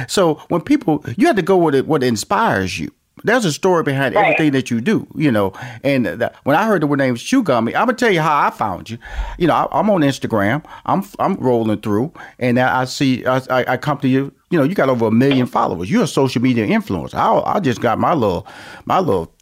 So 0.07 0.35
when 0.47 0.61
people, 0.61 1.03
you 1.17 1.27
have 1.27 1.35
to 1.35 1.41
go 1.41 1.57
with 1.57 1.75
it, 1.75 1.85
what 1.85 2.01
inspires 2.01 2.79
you. 2.79 2.89
There's 3.23 3.45
a 3.45 3.53
story 3.53 3.83
behind 3.83 4.15
right. 4.15 4.25
everything 4.25 4.53
that 4.53 4.71
you 4.71 4.81
do, 4.81 5.07
you 5.15 5.31
know. 5.31 5.53
And 5.83 6.05
the, 6.05 6.33
when 6.43 6.55
I 6.55 6.65
heard 6.65 6.81
the 6.81 6.87
word 6.87 6.97
name 6.97 7.15
Shoe 7.15 7.43
Gummy, 7.43 7.75
I'm 7.75 7.85
gonna 7.85 7.97
tell 7.97 8.11
you 8.11 8.21
how 8.21 8.47
I 8.47 8.49
found 8.49 8.89
you. 8.89 8.97
You 9.37 9.47
know, 9.47 9.53
I, 9.53 9.79
am 9.79 9.89
on 9.89 10.01
Instagram. 10.01 10.65
I'm 10.85 11.03
I'm 11.19 11.35
rolling 11.35 11.79
through, 11.81 12.11
and 12.39 12.59
I 12.59 12.85
see 12.85 13.25
I, 13.25 13.73
I 13.73 13.77
come 13.77 13.99
to 13.99 14.07
you. 14.07 14.33
You 14.49 14.57
know, 14.57 14.65
you 14.65 14.75
got 14.75 14.89
over 14.89 15.07
a 15.07 15.11
million 15.11 15.45
followers. 15.45 15.91
You're 15.91 16.03
a 16.03 16.07
social 16.07 16.41
media 16.41 16.67
influencer. 16.67 17.15
I, 17.15 17.55
I 17.55 17.59
just 17.59 17.81
got 17.81 17.99
my 17.99 18.13
little 18.13 18.47
my 18.85 18.99
little 18.99 19.33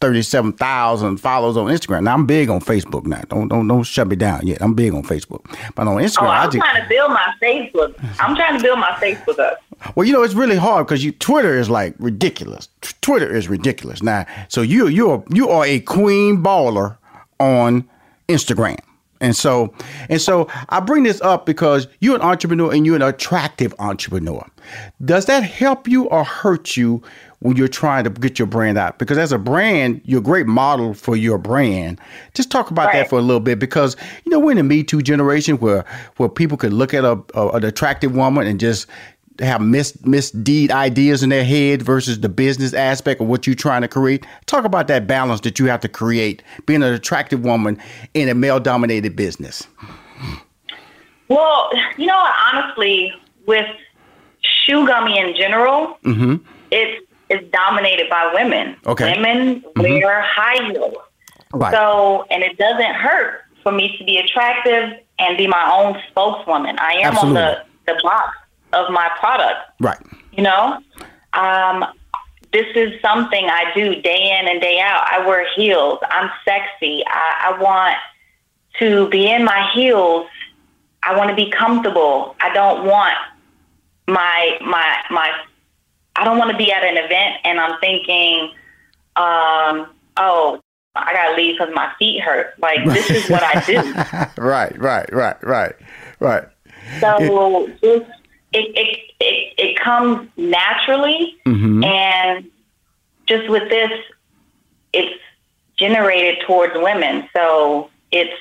37,000 0.00 1.18
followers 1.18 1.58
on 1.58 1.66
Instagram. 1.66 2.04
Now 2.04 2.14
I'm 2.14 2.24
big 2.24 2.48
on 2.48 2.60
Facebook 2.60 3.04
now. 3.04 3.20
Don't 3.28 3.48
don't 3.48 3.68
don't 3.68 3.82
shut 3.82 4.08
me 4.08 4.16
down 4.16 4.46
yet. 4.46 4.62
I'm 4.62 4.74
big 4.74 4.94
on 4.94 5.02
Facebook. 5.02 5.44
But 5.74 5.86
on 5.86 5.98
oh, 5.98 6.02
Instagram, 6.02 6.22
oh, 6.22 6.28
I'm 6.28 6.48
I 6.48 6.50
just, 6.50 6.64
trying 6.64 6.82
to 6.82 6.88
build 6.88 7.10
my 7.10 7.34
Facebook. 7.42 8.16
I'm 8.18 8.34
trying 8.34 8.56
to 8.56 8.62
build 8.62 8.78
my 8.78 8.92
Facebook 8.92 9.38
up. 9.38 9.62
Well, 9.94 10.06
you 10.06 10.12
know, 10.12 10.22
it's 10.22 10.34
really 10.34 10.56
hard 10.56 10.86
because 10.86 11.04
you 11.04 11.12
Twitter 11.12 11.58
is 11.58 11.70
like 11.70 11.94
ridiculous. 11.98 12.68
T- 12.80 12.94
Twitter 13.00 13.34
is 13.34 13.48
ridiculous. 13.48 14.02
Now, 14.02 14.26
so 14.48 14.62
you 14.62 14.88
you 14.88 15.10
are 15.10 15.24
you 15.30 15.48
are 15.48 15.64
a 15.64 15.80
queen 15.80 16.42
baller 16.42 16.96
on 17.38 17.88
Instagram. 18.28 18.78
And 19.22 19.36
so, 19.36 19.74
and 20.08 20.20
so 20.20 20.48
I 20.70 20.80
bring 20.80 21.02
this 21.02 21.20
up 21.20 21.44
because 21.44 21.86
you're 22.00 22.14
an 22.14 22.22
entrepreneur 22.22 22.72
and 22.72 22.86
you're 22.86 22.96
an 22.96 23.02
attractive 23.02 23.74
entrepreneur. 23.78 24.46
Does 25.04 25.26
that 25.26 25.42
help 25.42 25.86
you 25.86 26.04
or 26.06 26.24
hurt 26.24 26.74
you 26.74 27.02
when 27.40 27.56
you're 27.56 27.68
trying 27.68 28.04
to 28.04 28.10
get 28.10 28.38
your 28.38 28.46
brand 28.46 28.78
out? 28.78 28.98
Because 28.98 29.18
as 29.18 29.30
a 29.30 29.38
brand, 29.38 30.00
you're 30.04 30.20
a 30.20 30.22
great 30.22 30.46
model 30.46 30.94
for 30.94 31.16
your 31.16 31.36
brand. 31.36 32.00
Just 32.32 32.50
talk 32.50 32.70
about 32.70 32.86
right. 32.86 32.94
that 32.94 33.10
for 33.10 33.18
a 33.18 33.22
little 33.22 33.40
bit 33.40 33.58
because 33.58 33.94
you 34.24 34.30
know 34.30 34.40
we're 34.40 34.52
in 34.52 34.56
the 34.56 34.62
Me 34.62 34.82
Too 34.82 35.02
generation 35.02 35.58
where 35.58 35.84
where 36.16 36.30
people 36.30 36.56
can 36.56 36.74
look 36.74 36.94
at 36.94 37.04
a, 37.04 37.22
a 37.34 37.48
an 37.50 37.64
attractive 37.64 38.14
woman 38.14 38.46
and 38.46 38.58
just 38.58 38.86
have 39.40 39.60
mis 39.60 40.00
misdeed 40.04 40.70
ideas 40.70 41.22
in 41.22 41.30
their 41.30 41.44
head 41.44 41.82
versus 41.82 42.20
the 42.20 42.28
business 42.28 42.72
aspect 42.72 43.20
of 43.20 43.26
what 43.26 43.46
you're 43.46 43.56
trying 43.56 43.82
to 43.82 43.88
create. 43.88 44.26
Talk 44.46 44.64
about 44.64 44.88
that 44.88 45.06
balance 45.06 45.40
that 45.42 45.58
you 45.58 45.66
have 45.66 45.80
to 45.80 45.88
create 45.88 46.42
being 46.66 46.82
an 46.82 46.92
attractive 46.92 47.44
woman 47.44 47.78
in 48.14 48.28
a 48.28 48.34
male 48.34 48.60
dominated 48.60 49.16
business. 49.16 49.66
Well, 51.28 51.70
you 51.96 52.06
know, 52.06 52.30
honestly, 52.52 53.12
with 53.46 53.66
shoe 54.40 54.86
gummy 54.86 55.18
in 55.18 55.34
general, 55.36 55.98
mm-hmm. 56.04 56.36
it's 56.70 57.06
it's 57.28 57.48
dominated 57.52 58.10
by 58.10 58.30
women. 58.34 58.76
Okay. 58.86 59.16
Women 59.16 59.60
mm-hmm. 59.60 60.04
wear 60.04 60.20
high 60.22 60.70
heels. 60.70 60.96
Right. 61.52 61.72
So, 61.72 62.26
and 62.30 62.42
it 62.42 62.58
doesn't 62.58 62.94
hurt 62.94 63.42
for 63.62 63.72
me 63.72 63.96
to 63.98 64.04
be 64.04 64.18
attractive 64.18 64.98
and 65.18 65.36
be 65.36 65.46
my 65.46 65.70
own 65.72 66.00
spokeswoman. 66.10 66.78
I 66.78 66.92
am 66.92 67.12
Absolutely. 67.12 67.42
on 67.42 67.56
the, 67.86 67.92
the 67.92 68.00
box 68.02 68.36
of 68.72 68.90
my 68.90 69.10
product. 69.18 69.58
Right. 69.80 69.98
You 70.32 70.42
know? 70.42 70.78
Um, 71.32 71.84
this 72.52 72.66
is 72.74 73.00
something 73.00 73.44
I 73.44 73.72
do 73.74 74.00
day 74.02 74.38
in 74.38 74.48
and 74.48 74.60
day 74.60 74.80
out. 74.80 75.06
I 75.08 75.24
wear 75.26 75.46
heels. 75.54 75.98
I'm 76.10 76.30
sexy. 76.44 77.04
I, 77.06 77.52
I 77.52 77.60
want 77.60 77.96
to 78.78 79.08
be 79.08 79.30
in 79.30 79.44
my 79.44 79.70
heels. 79.72 80.26
I 81.02 81.16
want 81.16 81.30
to 81.30 81.36
be 81.36 81.50
comfortable. 81.50 82.36
I 82.40 82.52
don't 82.52 82.84
want 82.84 83.16
my 84.06 84.58
my 84.60 85.02
my 85.10 85.32
I 86.16 86.24
don't 86.24 86.38
want 86.38 86.50
to 86.50 86.56
be 86.56 86.72
at 86.72 86.84
an 86.84 86.96
event 86.96 87.36
and 87.44 87.60
I'm 87.60 87.78
thinking, 87.80 88.52
um, 89.16 89.86
oh, 90.16 90.60
I 90.96 91.12
gotta 91.12 91.36
leave 91.36 91.56
because 91.58 91.72
my 91.74 91.92
feet 91.98 92.20
hurt. 92.20 92.54
Like 92.58 92.84
this 92.84 93.10
is 93.10 93.30
what 93.30 93.42
I 93.42 93.64
do. 93.64 94.42
right, 94.42 94.76
right, 94.78 95.08
right, 95.12 95.42
right, 95.42 95.74
right. 96.18 96.44
So 97.00 97.68
just 97.82 98.10
it 98.52 98.76
it 98.76 98.98
it, 99.20 99.54
it 99.58 99.80
comes 99.80 100.28
naturally, 100.36 101.36
mm-hmm. 101.46 101.84
and 101.84 102.50
just 103.26 103.48
with 103.48 103.68
this, 103.68 103.90
it's 104.92 105.20
generated 105.76 106.44
towards 106.46 106.74
women. 106.76 107.28
So 107.32 107.90
it's 108.10 108.36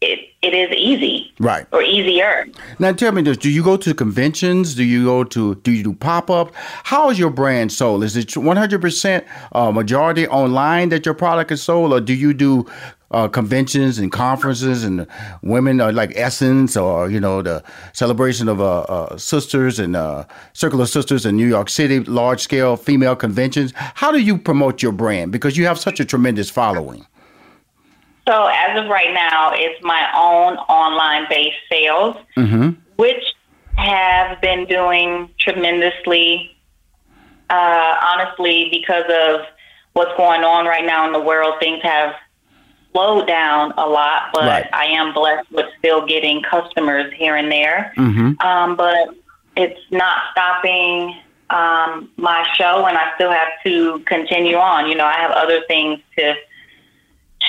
it 0.00 0.28
it 0.42 0.52
is 0.52 0.70
easy, 0.76 1.32
right, 1.38 1.66
or 1.72 1.82
easier. 1.82 2.46
Now, 2.78 2.92
tell 2.92 3.12
me 3.12 3.22
this: 3.22 3.36
Do 3.36 3.50
you 3.50 3.62
go 3.62 3.76
to 3.78 3.94
conventions? 3.94 4.74
Do 4.74 4.84
you 4.84 5.04
go 5.04 5.24
to 5.24 5.54
do 5.56 5.72
you 5.72 5.82
do 5.82 5.94
pop 5.94 6.28
up? 6.28 6.52
How 6.84 7.08
is 7.10 7.18
your 7.18 7.30
brand 7.30 7.72
sold? 7.72 8.04
Is 8.04 8.16
it 8.16 8.36
one 8.36 8.56
hundred 8.56 8.82
percent 8.82 9.24
uh, 9.52 9.70
majority 9.70 10.26
online 10.28 10.90
that 10.90 11.06
your 11.06 11.14
product 11.14 11.50
is 11.50 11.62
sold, 11.62 11.92
or 11.92 12.00
do 12.00 12.12
you 12.12 12.34
do 12.34 12.66
uh, 13.10 13.28
conventions 13.28 13.98
and 13.98 14.10
conferences 14.10 14.84
and 14.84 15.06
women 15.42 15.80
uh, 15.80 15.92
like 15.92 16.12
Essence 16.16 16.76
or 16.76 17.10
you 17.10 17.20
know 17.20 17.42
the 17.42 17.62
celebration 17.92 18.48
of 18.48 18.60
uh, 18.60 18.80
uh, 18.80 19.16
sisters 19.16 19.78
and 19.78 19.96
uh, 19.96 20.24
Circle 20.52 20.80
of 20.80 20.88
Sisters 20.88 21.24
in 21.24 21.36
New 21.36 21.46
York 21.46 21.68
City, 21.68 22.00
large 22.00 22.40
scale 22.40 22.76
female 22.76 23.16
conventions. 23.16 23.72
How 23.76 24.10
do 24.10 24.18
you 24.18 24.36
promote 24.38 24.82
your 24.82 24.92
brand 24.92 25.32
because 25.32 25.56
you 25.56 25.66
have 25.66 25.78
such 25.78 26.00
a 26.00 26.04
tremendous 26.04 26.50
following? 26.50 27.06
So 28.28 28.46
as 28.46 28.76
of 28.82 28.88
right 28.88 29.14
now, 29.14 29.52
it's 29.54 29.80
my 29.84 30.10
own 30.16 30.56
online 30.56 31.26
based 31.28 31.56
sales, 31.70 32.16
mm-hmm. 32.36 32.70
which 32.96 33.22
have 33.76 34.40
been 34.40 34.66
doing 34.66 35.30
tremendously. 35.38 36.50
Uh, 37.48 37.96
honestly, 38.02 38.68
because 38.72 39.04
of 39.08 39.46
what's 39.92 40.10
going 40.16 40.42
on 40.42 40.66
right 40.66 40.84
now 40.84 41.06
in 41.06 41.12
the 41.12 41.20
world, 41.20 41.54
things 41.60 41.80
have 41.84 42.16
slowed 42.96 43.26
down 43.26 43.72
a 43.76 43.86
lot, 43.86 44.30
but 44.32 44.44
right. 44.44 44.68
I 44.72 44.86
am 44.86 45.12
blessed 45.12 45.50
with 45.52 45.66
still 45.78 46.06
getting 46.06 46.42
customers 46.42 47.12
here 47.14 47.36
and 47.36 47.52
there. 47.52 47.92
Mm-hmm. 47.96 48.40
Um, 48.46 48.76
but 48.76 49.14
it's 49.56 49.80
not 49.90 50.18
stopping 50.32 51.14
um, 51.50 52.10
my 52.16 52.46
show, 52.54 52.86
and 52.86 52.96
I 52.96 53.14
still 53.14 53.30
have 53.30 53.48
to 53.64 53.98
continue 54.00 54.56
on. 54.56 54.88
You 54.88 54.96
know, 54.96 55.04
I 55.04 55.14
have 55.14 55.30
other 55.30 55.60
things 55.68 56.00
to 56.18 56.34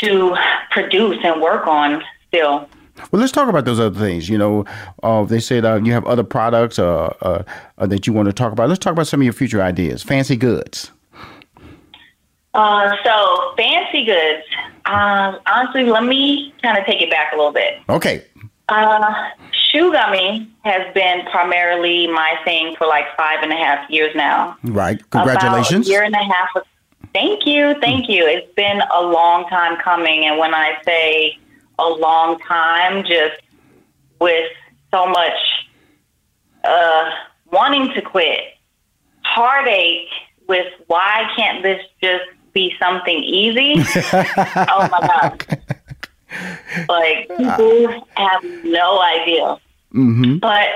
to 0.02 0.36
produce 0.72 1.18
and 1.24 1.42
work 1.42 1.66
on 1.66 2.04
still. 2.28 2.70
Well, 3.12 3.22
let's 3.22 3.32
talk 3.32 3.48
about 3.48 3.66
those 3.66 3.80
other 3.80 4.00
things. 4.00 4.28
You 4.28 4.38
know, 4.38 4.66
uh, 5.04 5.24
they 5.24 5.40
said 5.40 5.66
uh, 5.66 5.80
you 5.84 5.94
have 5.94 6.06
other 6.06 6.24
products 6.24 6.78
uh, 6.78 7.14
uh, 7.22 7.44
uh, 7.78 7.86
that 7.88 8.06
you 8.06 8.14
want 8.14 8.28
to 8.28 8.34
talk 8.34 8.52
about. 8.52 8.70
Let's 8.70 8.80
talk 8.80 8.94
about 8.94 9.08
some 9.08 9.22
of 9.22 9.24
your 9.24 9.34
future 9.34 9.62
ideas. 9.62 10.04
Fancy 10.04 10.36
goods. 10.36 10.92
Uh, 12.58 12.92
so, 13.04 13.54
fancy 13.56 14.04
goods. 14.04 14.44
Um, 14.86 15.38
honestly, 15.46 15.84
let 15.84 16.04
me 16.04 16.54
kind 16.64 16.76
of 16.76 16.86
take 16.86 17.04
it 17.04 17.12
back 17.12 17.32
a 17.32 17.36
little 17.36 17.52
bit. 17.52 17.76
Okay. 17.88 18.26
shoe 19.52 19.92
gummy 19.92 20.50
has 20.64 20.92
been 20.96 21.24
primarily 21.28 22.08
my 22.08 22.34
thing 22.44 22.76
for 22.76 22.88
like 22.88 23.06
five 23.16 23.44
and 23.44 23.54
a 23.54 23.56
half 23.56 23.88
years 23.92 24.12
now. 24.16 24.58
Right. 24.64 25.00
Congratulations. 25.12 25.88
About 25.88 25.92
a 25.92 25.92
year 25.92 26.04
and 26.04 26.16
a 26.16 26.24
half 26.24 26.50
Thank 27.14 27.46
you. 27.46 27.76
Thank 27.80 28.10
you. 28.10 28.26
It's 28.26 28.52
been 28.56 28.82
a 28.94 29.02
long 29.02 29.48
time 29.50 29.78
coming. 29.78 30.26
And 30.26 30.40
when 30.40 30.56
I 30.56 30.82
say 30.84 31.38
a 31.78 31.88
long 31.88 32.40
time, 32.40 33.04
just 33.04 33.40
with 34.20 34.52
so 34.92 35.06
much 35.06 35.68
uh, 36.64 37.12
wanting 37.52 37.94
to 37.94 38.02
quit, 38.02 38.40
heartache 39.24 40.10
with 40.48 40.68
why 40.88 41.30
can't 41.36 41.62
this 41.62 41.82
just 42.02 42.24
be 42.58 42.74
something 42.80 43.24
easy? 43.24 43.76
oh 44.14 44.88
my 44.92 45.00
God. 45.12 45.60
Like, 46.90 47.30
people 47.38 48.08
have 48.16 48.44
no 48.64 49.00
idea. 49.00 49.58
Mm-hmm. 49.94 50.38
But 50.40 50.70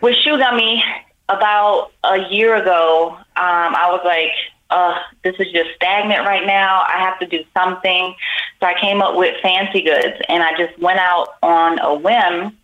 with 0.00 0.16
Shoe 0.22 0.38
Gummy, 0.38 0.82
about 1.28 1.90
a 2.04 2.18
year 2.30 2.54
ago, 2.56 3.16
um, 3.16 3.24
I 3.36 3.88
was 3.90 4.02
like, 4.04 4.30
uh, 4.70 4.94
this 5.24 5.34
is 5.40 5.50
just 5.52 5.70
stagnant 5.74 6.24
right 6.26 6.46
now. 6.46 6.84
I 6.86 7.00
have 7.00 7.18
to 7.18 7.26
do 7.26 7.44
something. 7.56 8.14
So 8.60 8.66
I 8.66 8.80
came 8.80 9.02
up 9.02 9.16
with 9.16 9.34
Fancy 9.42 9.82
Goods, 9.82 10.16
and 10.28 10.44
I 10.44 10.56
just 10.56 10.78
went 10.78 11.00
out 11.00 11.34
on 11.42 11.80
a 11.80 11.94
whim 11.94 12.56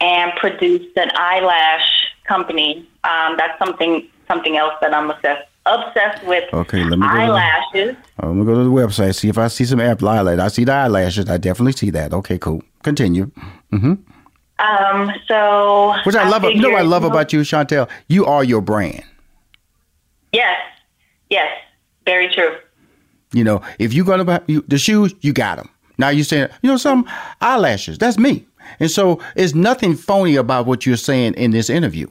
and 0.00 0.32
produced 0.36 0.96
an 0.96 1.10
eyelash 1.16 1.88
company. 2.24 2.88
Um, 3.02 3.36
that's 3.36 3.58
something 3.58 4.08
something 4.28 4.56
else 4.56 4.74
that 4.80 4.94
I'm 4.94 5.10
obsessed 5.10 5.49
obsessed 5.70 6.26
with. 6.26 6.52
Okay, 6.52 6.84
let 6.84 6.98
me 6.98 7.06
go 7.06 7.12
eyelashes. 7.12 7.96
To, 7.96 8.26
I'm 8.26 8.38
gonna 8.38 8.44
go 8.44 8.54
to 8.54 8.64
the 8.64 8.70
website 8.70 9.14
see 9.14 9.28
if 9.28 9.38
I 9.38 9.48
see 9.48 9.64
some 9.64 9.80
eyelashes. 9.80 10.40
I 10.40 10.48
see 10.48 10.64
the 10.64 10.72
eyelashes. 10.72 11.28
I 11.30 11.38
definitely 11.38 11.72
see 11.72 11.90
that. 11.90 12.12
Okay, 12.12 12.38
cool. 12.38 12.62
Continue. 12.82 13.30
Mm-hmm. 13.72 13.94
Um. 14.58 15.12
So. 15.26 15.94
Which 16.04 16.16
I, 16.16 16.24
I 16.24 16.28
love. 16.28 16.44
You 16.44 16.60
know 16.60 16.70
what 16.70 16.80
I 16.80 16.82
love 16.82 17.04
about 17.04 17.32
you, 17.32 17.40
Chantel? 17.40 17.88
You 18.08 18.26
are 18.26 18.44
your 18.44 18.60
brand. 18.60 19.04
Yes. 20.32 20.60
Yes, 21.30 21.48
very 22.04 22.28
true. 22.28 22.56
You 23.32 23.44
know, 23.44 23.62
if 23.78 23.94
you're 23.94 24.04
gonna 24.04 24.24
buy 24.24 24.40
you, 24.48 24.64
the 24.66 24.78
shoes, 24.78 25.14
you 25.20 25.32
got 25.32 25.56
them. 25.56 25.70
Now 25.96 26.08
you're 26.08 26.24
saying, 26.24 26.48
you 26.62 26.70
know, 26.70 26.76
some 26.76 27.08
eyelashes. 27.40 27.98
That's 27.98 28.18
me. 28.18 28.46
And 28.80 28.90
so 28.90 29.20
it's 29.36 29.54
nothing 29.54 29.96
phony 29.96 30.36
about 30.36 30.66
what 30.66 30.84
you're 30.84 30.96
saying 30.96 31.34
in 31.34 31.52
this 31.52 31.70
interview. 31.70 32.08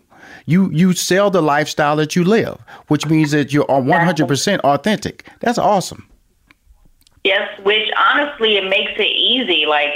You 0.49 0.71
you 0.71 0.93
sell 0.93 1.29
the 1.29 1.43
lifestyle 1.43 1.95
that 1.97 2.15
you 2.15 2.23
live, 2.23 2.57
which 2.87 3.05
means 3.05 3.29
that 3.31 3.53
you're 3.53 3.65
100% 3.65 4.59
authentic. 4.61 5.27
That's 5.41 5.59
awesome. 5.59 6.07
Yes, 7.23 7.47
which 7.61 7.87
honestly 7.95 8.57
it 8.57 8.67
makes 8.67 8.93
it 8.97 9.11
easy. 9.15 9.67
Like 9.67 9.93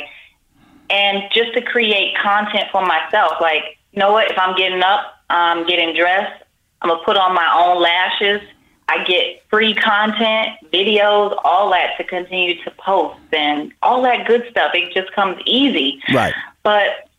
and 0.91 1.23
just 1.33 1.53
to 1.55 1.61
create 1.61 2.15
content 2.21 2.65
for 2.71 2.85
myself. 2.85 3.33
Like, 3.41 3.63
you 3.93 3.99
know 3.99 4.11
what? 4.11 4.29
If 4.29 4.37
I'm 4.37 4.55
getting 4.55 4.83
up, 4.83 5.23
I'm 5.29 5.65
getting 5.65 5.95
dressed, 5.95 6.43
I'm 6.83 6.89
gonna 6.89 7.03
put 7.03 7.17
on 7.17 7.33
my 7.33 7.51
own 7.55 7.81
lashes. 7.81 8.47
I 8.89 9.03
get 9.05 9.41
free 9.49 9.73
content, 9.73 10.49
videos, 10.71 11.35
all 11.43 11.71
that 11.71 11.97
to 11.97 12.03
continue 12.03 12.61
to 12.63 12.71
post 12.71 13.17
and 13.31 13.73
all 13.81 14.03
that 14.03 14.27
good 14.27 14.45
stuff. 14.51 14.71
It 14.75 14.93
just 14.93 15.11
comes 15.13 15.41
easy. 15.47 15.99
Right. 16.13 16.33
But 16.61 17.09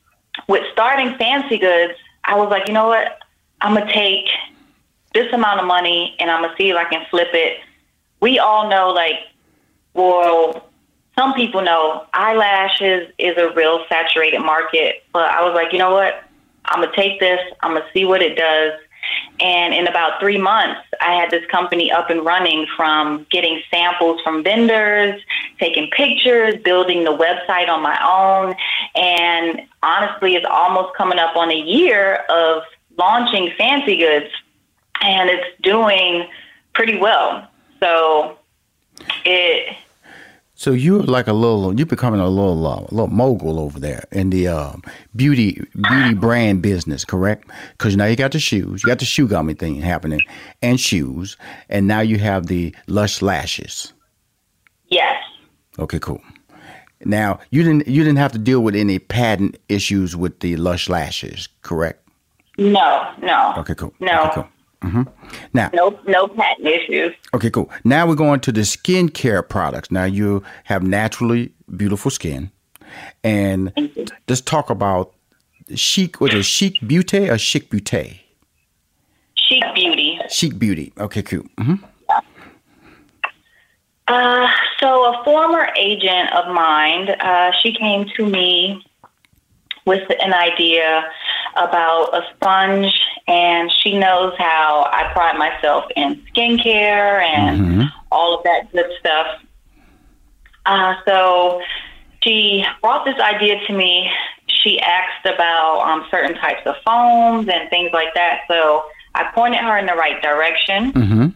with 0.47 0.63
starting 0.73 1.17
Fancy 1.17 1.59
Goods, 1.59 1.95
I 2.23 2.37
was 2.37 2.49
like, 2.51 2.69
you 2.69 2.75
know 2.75 2.87
what? 2.87 3.19
I'm 3.65 3.73
gonna 3.73 3.91
take 3.91 4.29
this 5.15 5.33
amount 5.33 5.59
of 5.59 5.67
money 5.67 6.15
and 6.19 6.31
I'm 6.31 6.43
gonna 6.43 6.55
see 6.59 6.69
if 6.69 6.77
I 6.77 6.85
can 6.85 7.07
flip 7.09 7.31
it. 7.33 7.61
We 8.21 8.39
all 8.39 8.69
know, 8.69 8.91
like, 8.91 9.21
well, 9.95 10.69
some 11.17 11.33
people 11.33 11.63
know 11.63 12.05
eyelashes 12.13 13.11
is 13.17 13.39
a 13.39 13.55
real 13.55 13.87
saturated 13.89 14.41
market, 14.41 15.05
but 15.15 15.31
I 15.31 15.43
was 15.43 15.55
like, 15.55 15.73
you 15.73 15.79
know 15.79 15.93
what? 15.93 16.25
I'm 16.67 16.83
gonna 16.83 16.95
take 16.95 17.21
this. 17.21 17.41
I'm 17.63 17.73
gonna 17.73 17.87
see 17.95 18.05
what 18.05 18.21
it 18.21 18.37
does. 18.37 18.73
And 19.41 19.73
in 19.73 19.87
about 19.87 20.21
three 20.21 20.39
months, 20.39 20.81
I 21.01 21.15
had 21.15 21.31
this 21.31 21.47
company 21.47 21.91
up 21.91 22.11
and 22.11 22.23
running 22.23 22.67
from 22.77 23.27
getting 23.31 23.63
samples 23.71 24.21
from 24.21 24.45
vendors, 24.45 25.23
taking 25.59 25.89
pictures, 25.89 26.57
building 26.63 27.05
the 27.05 27.17
website 27.17 27.71
on 27.71 27.83
my 27.83 27.99
own. 28.03 28.57
And 28.95 29.63
honestly, 29.83 30.35
it's 30.35 30.47
almost 30.51 30.95
coming 30.97 31.19
up 31.19 31.35
on 31.35 31.51
a 31.51 31.59
year 31.59 32.25
of 32.29 32.63
launching 32.97 33.53
Fancy 33.57 33.97
Goods, 33.97 34.31
and 35.01 35.31
it's 35.31 35.47
doing 35.63 36.29
pretty 36.75 36.99
well. 36.99 37.49
So 37.81 38.39
it 39.25 39.77
So 40.55 40.71
you're 40.73 41.03
like 41.03 41.27
a 41.27 41.33
little, 41.33 41.75
you're 41.75 41.87
becoming 41.87 42.21
a 42.21 42.29
little, 42.29 42.67
uh, 42.67 42.81
little 42.83 43.09
mogul 43.09 43.59
over 43.59 43.81
there 43.81 44.05
in 44.13 44.31
the 44.31 44.49
um, 44.49 44.83
beauty 45.15 45.61
beauty 45.75 46.15
brand 46.15 46.63
business, 46.63 47.05
correct? 47.05 47.51
Because 47.73 47.97
now 47.97 48.07
you 48.07 48.17
got 48.17 48.33
the 48.33 48.39
shoes, 48.39 48.83
you 48.83 48.87
got 48.87 49.01
the 49.01 49.05
shoe 49.05 49.27
gummy 49.29 49.55
thing 49.55 49.81
happening, 49.81 50.21
and 50.63 50.81
shoes, 50.81 51.37
and 51.69 51.87
now 51.87 52.01
you 52.01 52.19
have 52.19 52.47
the 52.47 52.75
lush 52.87 53.21
lashes. 53.23 53.93
yes. 54.89 55.21
Okay, 55.79 55.99
cool. 55.99 56.23
Now 57.05 57.41
you 57.51 57.65
didn't 57.65 57.89
you 57.89 58.05
didn't 58.05 58.19
have 58.19 58.33
to 58.33 58.39
deal 58.39 58.61
with 58.61 58.77
any 58.77 58.99
patent 59.01 59.59
issues 59.69 60.15
with 60.17 60.39
the 60.41 60.57
lush 60.57 60.89
lashes, 60.89 61.49
correct? 61.63 62.04
No, 62.59 63.13
no. 63.23 63.55
Okay, 63.59 63.75
cool. 63.75 63.93
No. 64.01 64.23
Okay, 64.25 64.35
cool. 64.35 64.49
hmm 64.91 65.03
Now, 65.55 65.71
No 65.75 65.99
no 66.07 66.29
patent 66.29 66.67
issues. 66.69 67.13
Okay, 67.35 67.51
cool. 67.51 67.71
Now 67.85 68.07
we're 68.07 68.15
going 68.17 68.41
to 68.41 68.53
the 68.53 68.61
skincare 68.63 69.47
products. 69.49 69.91
Now 69.91 70.05
you 70.05 70.43
have 70.65 70.83
naturally 70.83 71.53
beautiful 71.77 72.11
skin, 72.11 72.51
and 73.25 73.73
let's 74.29 74.41
talk 74.43 74.71
about 74.71 75.13
chic. 75.75 76.21
What 76.21 76.33
is 76.35 76.41
it, 76.41 76.45
chic 76.45 76.75
beauty 76.87 77.29
or 77.31 77.39
chic 77.39 77.71
beauty? 77.71 78.21
Chic 79.37 79.63
beauty. 79.75 80.19
Chic 80.31 80.59
beauty. 80.59 80.93
Okay, 80.99 81.23
cool. 81.23 81.45
hmm 81.59 81.75
Uh, 84.07 84.47
so 84.81 84.89
a 85.15 85.25
former 85.25 85.67
agent 85.79 86.31
of 86.35 86.55
mine, 86.55 87.09
uh, 87.21 87.51
she 87.63 87.73
came 87.73 88.05
to 88.17 88.27
me 88.27 88.85
with 89.85 90.09
an 90.21 90.33
idea 90.33 91.05
about 91.57 92.15
a 92.15 92.23
sponge, 92.35 92.93
and 93.27 93.71
she 93.83 93.97
knows 93.99 94.35
how 94.39 94.89
I 94.93 95.13
pride 95.13 95.39
myself 95.39 95.85
in 95.97 96.23
skincare 96.35 97.23
and 97.23 97.91
all 98.11 98.39
of 98.39 98.45
that 98.45 98.73
good 98.73 98.91
stuff. 98.99 99.27
Uh, 100.67 100.95
so 101.07 101.61
she 102.23 102.65
brought 102.81 103.05
this 103.05 103.19
idea 103.21 103.61
to 103.67 103.73
me. 103.73 104.11
She 104.47 104.81
asked 104.81 105.27
about 105.27 105.81
um, 105.81 106.07
certain 106.11 106.35
types 106.37 106.63
of 106.67 106.77
foams 106.85 107.49
and 107.49 107.69
things 107.71 107.91
like 107.93 108.15
that. 108.15 108.41
So 108.49 108.87
I 109.15 109.25
pointed 109.35 109.61
her 109.61 109.77
in 109.77 109.87
the 109.87 109.95
right 109.95 110.21
direction. 110.23 110.93
Mm-hmm. 110.93 111.29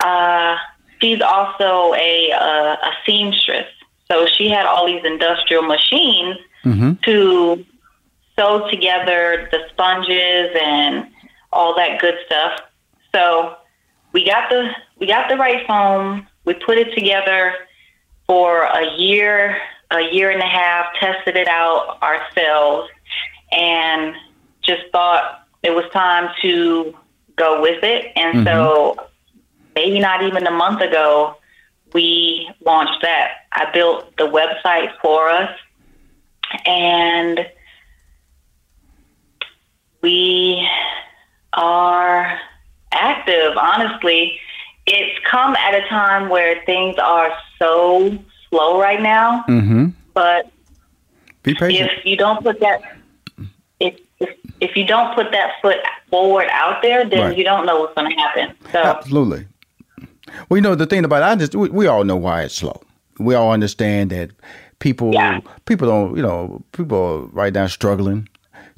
Uh, 0.00 0.56
she's 1.00 1.20
also 1.20 1.94
a, 1.94 2.32
uh, 2.32 2.76
a 2.82 2.92
seamstress. 3.04 3.66
So 4.10 4.26
she 4.26 4.48
had 4.48 4.66
all 4.66 4.86
these 4.86 5.04
industrial 5.04 5.62
machines 5.62 6.36
Mm-hmm. 6.66 6.92
to 7.04 7.64
sew 8.36 8.68
together 8.68 9.48
the 9.52 9.60
sponges 9.70 10.50
and 10.60 11.08
all 11.52 11.76
that 11.76 12.00
good 12.00 12.16
stuff. 12.26 12.60
So 13.12 13.56
we 14.12 14.24
got 14.24 14.50
the 14.50 14.70
we 14.98 15.06
got 15.06 15.28
the 15.28 15.36
right 15.36 15.66
foam. 15.66 16.26
We 16.44 16.54
put 16.54 16.78
it 16.78 16.92
together 16.94 17.54
for 18.26 18.62
a 18.62 18.96
year, 18.96 19.58
a 19.90 20.00
year 20.12 20.30
and 20.30 20.42
a 20.42 20.46
half, 20.46 20.86
tested 20.98 21.36
it 21.36 21.48
out 21.48 22.02
ourselves, 22.02 22.90
and 23.52 24.14
just 24.62 24.82
thought 24.90 25.46
it 25.62 25.70
was 25.70 25.84
time 25.92 26.30
to 26.42 26.94
go 27.36 27.60
with 27.62 27.82
it. 27.84 28.12
And 28.16 28.46
so 28.46 28.96
maybe 29.74 30.00
not 30.00 30.22
even 30.22 30.46
a 30.46 30.50
month 30.50 30.80
ago, 30.80 31.36
we 31.92 32.48
launched 32.64 33.02
that. 33.02 33.46
I 33.52 33.70
built 33.72 34.16
the 34.16 34.24
website 34.24 34.92
for 35.00 35.28
us, 35.28 35.50
and 36.64 37.46
we 40.02 40.66
are 41.52 42.38
active. 42.92 43.56
Honestly, 43.56 44.38
it's 44.86 45.18
come 45.28 45.56
at 45.56 45.74
a 45.74 45.86
time 45.88 46.28
where 46.28 46.62
things 46.64 46.96
are 46.98 47.32
so 47.58 48.16
slow 48.48 48.80
right 48.80 49.00
now, 49.02 49.44
Mm-hmm. 49.48 49.86
but 50.14 50.50
Be 51.42 51.54
patient. 51.54 51.90
if 51.98 52.04
you 52.06 52.16
don't 52.16 52.42
put 52.42 52.60
that 52.60 52.80
if, 53.80 53.98
if 54.20 54.30
if 54.60 54.76
you 54.76 54.86
don't 54.86 55.14
put 55.14 55.30
that 55.32 55.54
foot 55.60 55.78
forward 56.10 56.46
out 56.50 56.80
there, 56.82 57.04
then 57.08 57.20
Right. 57.20 57.36
you 57.38 57.44
don't 57.44 57.66
know 57.66 57.80
what's 57.80 57.94
going 57.94 58.10
to 58.10 58.16
happen. 58.16 58.54
So 58.72 58.78
Absolutely. 58.78 59.46
Well, 60.48 60.56
you 60.58 60.62
know 60.62 60.74
the 60.74 60.86
thing 60.86 61.04
about 61.04 61.22
it, 61.22 61.26
I 61.26 61.36
just 61.36 61.54
we, 61.54 61.68
we 61.68 61.86
all 61.86 62.04
know 62.04 62.16
why 62.16 62.42
it's 62.42 62.54
slow. 62.54 62.80
We 63.18 63.34
all 63.34 63.50
understand 63.52 64.10
that 64.10 64.30
people 64.78 65.12
people 65.64 65.88
don't 65.88 66.16
you 66.16 66.22
know 66.22 66.62
people 66.72 66.98
are 66.98 67.20
right 67.26 67.52
now 67.52 67.66
struggling 67.66 68.28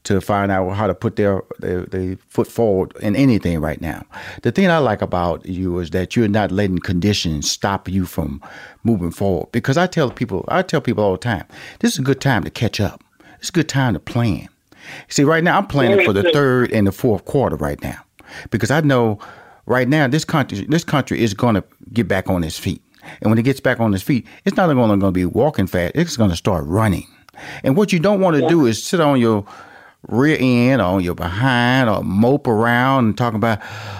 to 0.05 0.21
find 0.21 0.51
out 0.51 0.71
how 0.71 0.87
to 0.87 0.95
put 0.95 1.17
their, 1.17 1.43
their 1.59 1.83
their 1.83 2.17
foot 2.29 2.47
forward 2.47 2.97
in 3.01 3.17
anything 3.17 3.61
right 3.61 3.81
now. 3.81 4.05
The 4.43 4.53
thing 4.53 4.71
I 4.71 4.79
like 4.79 5.03
about 5.03 5.45
you 5.45 5.79
is 5.81 5.91
that 5.91 6.17
you're 6.17 6.29
not 6.29 6.51
letting 6.51 6.79
conditions 6.79 7.51
stop 7.51 7.89
you 7.89 8.07
from 8.07 8.41
moving 8.85 9.11
forward. 9.11 9.53
Because 9.53 9.77
I 9.77 9.87
tell 9.87 10.11
people 10.11 10.45
I 10.49 10.63
tell 10.63 10.81
people 10.81 11.05
all 11.05 11.13
the 11.13 11.19
time, 11.19 11.45
this 11.81 11.93
is 11.93 11.99
a 11.99 12.03
good 12.03 12.21
time 12.21 12.45
to 12.45 12.51
catch 12.51 12.81
up. 12.81 13.03
It's 13.41 13.51
a 13.51 13.53
good 13.53 13.69
time 13.69 13.95
to 13.95 14.01
plan. 14.01 14.49
See, 15.09 15.25
right 15.25 15.45
now 15.45 15.59
I'm 15.59 15.67
planning 15.67 16.05
for 16.07 16.13
the 16.13 16.31
third 16.33 16.73
and 16.73 16.87
the 16.87 16.93
fourth 16.93 17.25
quarter 17.25 17.57
right 17.57 17.81
now, 17.83 18.01
because 18.51 18.71
I 18.71 18.81
know 18.81 19.19
right 19.67 19.89
now 19.89 20.09
this 20.09 20.25
country 20.25 20.65
this 20.69 20.85
country 20.85 21.21
is 21.21 21.35
going 21.35 21.57
to 21.57 21.65
get 21.93 22.09
back 22.09 22.31
on 22.31 22.45
its 22.45 22.59
feet, 22.59 22.83
and 23.21 23.31
when 23.31 23.37
he 23.37 23.43
gets 23.43 23.61
back 23.61 23.81
on 23.81 23.93
his 23.93 24.03
feet, 24.03 24.27
it's 24.45 24.57
not 24.57 24.73
going 24.73 25.01
to 25.01 25.11
be 25.11 25.25
walking 25.25 25.67
fast. 25.67 25.93
It's 25.95 26.17
going 26.17 26.31
to 26.31 26.37
start 26.37 26.65
running, 26.67 27.07
and 27.63 27.77
what 27.77 27.93
you 27.93 27.99
don't 27.99 28.21
want 28.21 28.37
to 28.37 28.49
do 28.49 28.67
is 28.67 28.83
sit 28.83 29.01
on 29.01 29.21
your 29.21 29.47
rear 30.07 30.37
end 30.39 30.81
or 30.81 30.85
on 30.85 31.03
your 31.03 31.15
behind 31.15 31.91
or 31.91 32.03
mope 32.03 32.47
around 32.47 33.07
and 33.07 33.19
talk 33.19 33.35
about, 33.35 33.59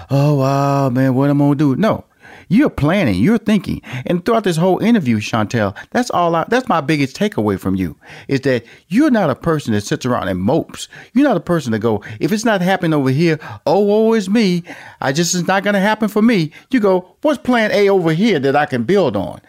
oh 0.09 0.35
wow, 0.35 0.89
man, 0.89 1.13
what 1.13 1.29
am 1.29 1.41
I 1.41 1.45
gonna 1.45 1.55
do? 1.55 1.75
No. 1.75 2.05
You're 2.51 2.71
planning, 2.71 3.21
you're 3.21 3.37
thinking. 3.37 3.81
And 4.07 4.25
throughout 4.25 4.43
this 4.43 4.57
whole 4.57 4.79
interview, 4.79 5.17
Chantel, 5.17 5.77
that's 5.91 6.09
all 6.09 6.35
I, 6.35 6.45
that's 6.49 6.67
my 6.67 6.81
biggest 6.81 7.15
takeaway 7.15 7.59
from 7.59 7.75
you 7.75 7.95
is 8.27 8.41
that 8.41 8.65
you're 8.87 9.11
not 9.11 9.29
a 9.29 9.35
person 9.35 9.73
that 9.73 9.81
sits 9.81 10.03
around 10.03 10.29
and 10.29 10.39
mopes. 10.39 10.87
You're 11.13 11.27
not 11.27 11.37
a 11.37 11.41
person 11.41 11.71
to 11.73 11.79
go, 11.79 12.03
if 12.19 12.31
it's 12.31 12.45
not 12.45 12.61
happening 12.61 12.93
over 12.93 13.11
here, 13.11 13.39
oh, 13.67 13.81
woe 13.81 14.13
is 14.13 14.29
me. 14.29 14.63
I 14.99 15.13
just, 15.13 15.35
it's 15.35 15.47
not 15.47 15.63
going 15.63 15.75
to 15.75 15.79
happen 15.79 16.09
for 16.09 16.23
me. 16.23 16.51
You 16.71 16.79
go, 16.79 17.15
what's 17.21 17.37
plan 17.37 17.71
A 17.71 17.87
over 17.87 18.13
here 18.13 18.39
that 18.39 18.55
I 18.55 18.65
can 18.65 18.83
build 18.83 19.15
on? 19.15 19.41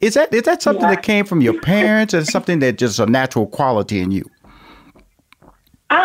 Is 0.00 0.14
that, 0.14 0.32
is 0.32 0.42
that 0.44 0.62
something 0.62 0.88
that 0.88 1.02
came 1.02 1.26
from 1.26 1.42
your 1.42 1.60
parents 1.60 2.14
or 2.14 2.24
something 2.24 2.60
that 2.60 2.78
just 2.78 2.98
a 2.98 3.04
natural 3.04 3.46
quality 3.46 4.00
in 4.00 4.10
you? 4.12 4.24
Um, 5.88 5.98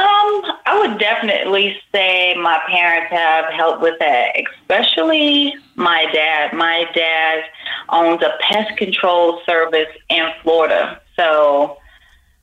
I 0.67 0.77
would 0.79 0.99
definitely 0.99 1.75
say 1.91 2.35
my 2.35 2.59
parents 2.67 3.11
have 3.11 3.45
helped 3.45 3.81
with 3.81 3.97
that, 3.99 4.35
especially 4.39 5.55
my 5.75 6.05
dad. 6.13 6.53
My 6.53 6.85
dad 6.93 7.45
owns 7.89 8.21
a 8.21 8.37
pest 8.41 8.77
control 8.77 9.41
service 9.45 9.89
in 10.09 10.29
Florida. 10.43 11.01
So 11.15 11.77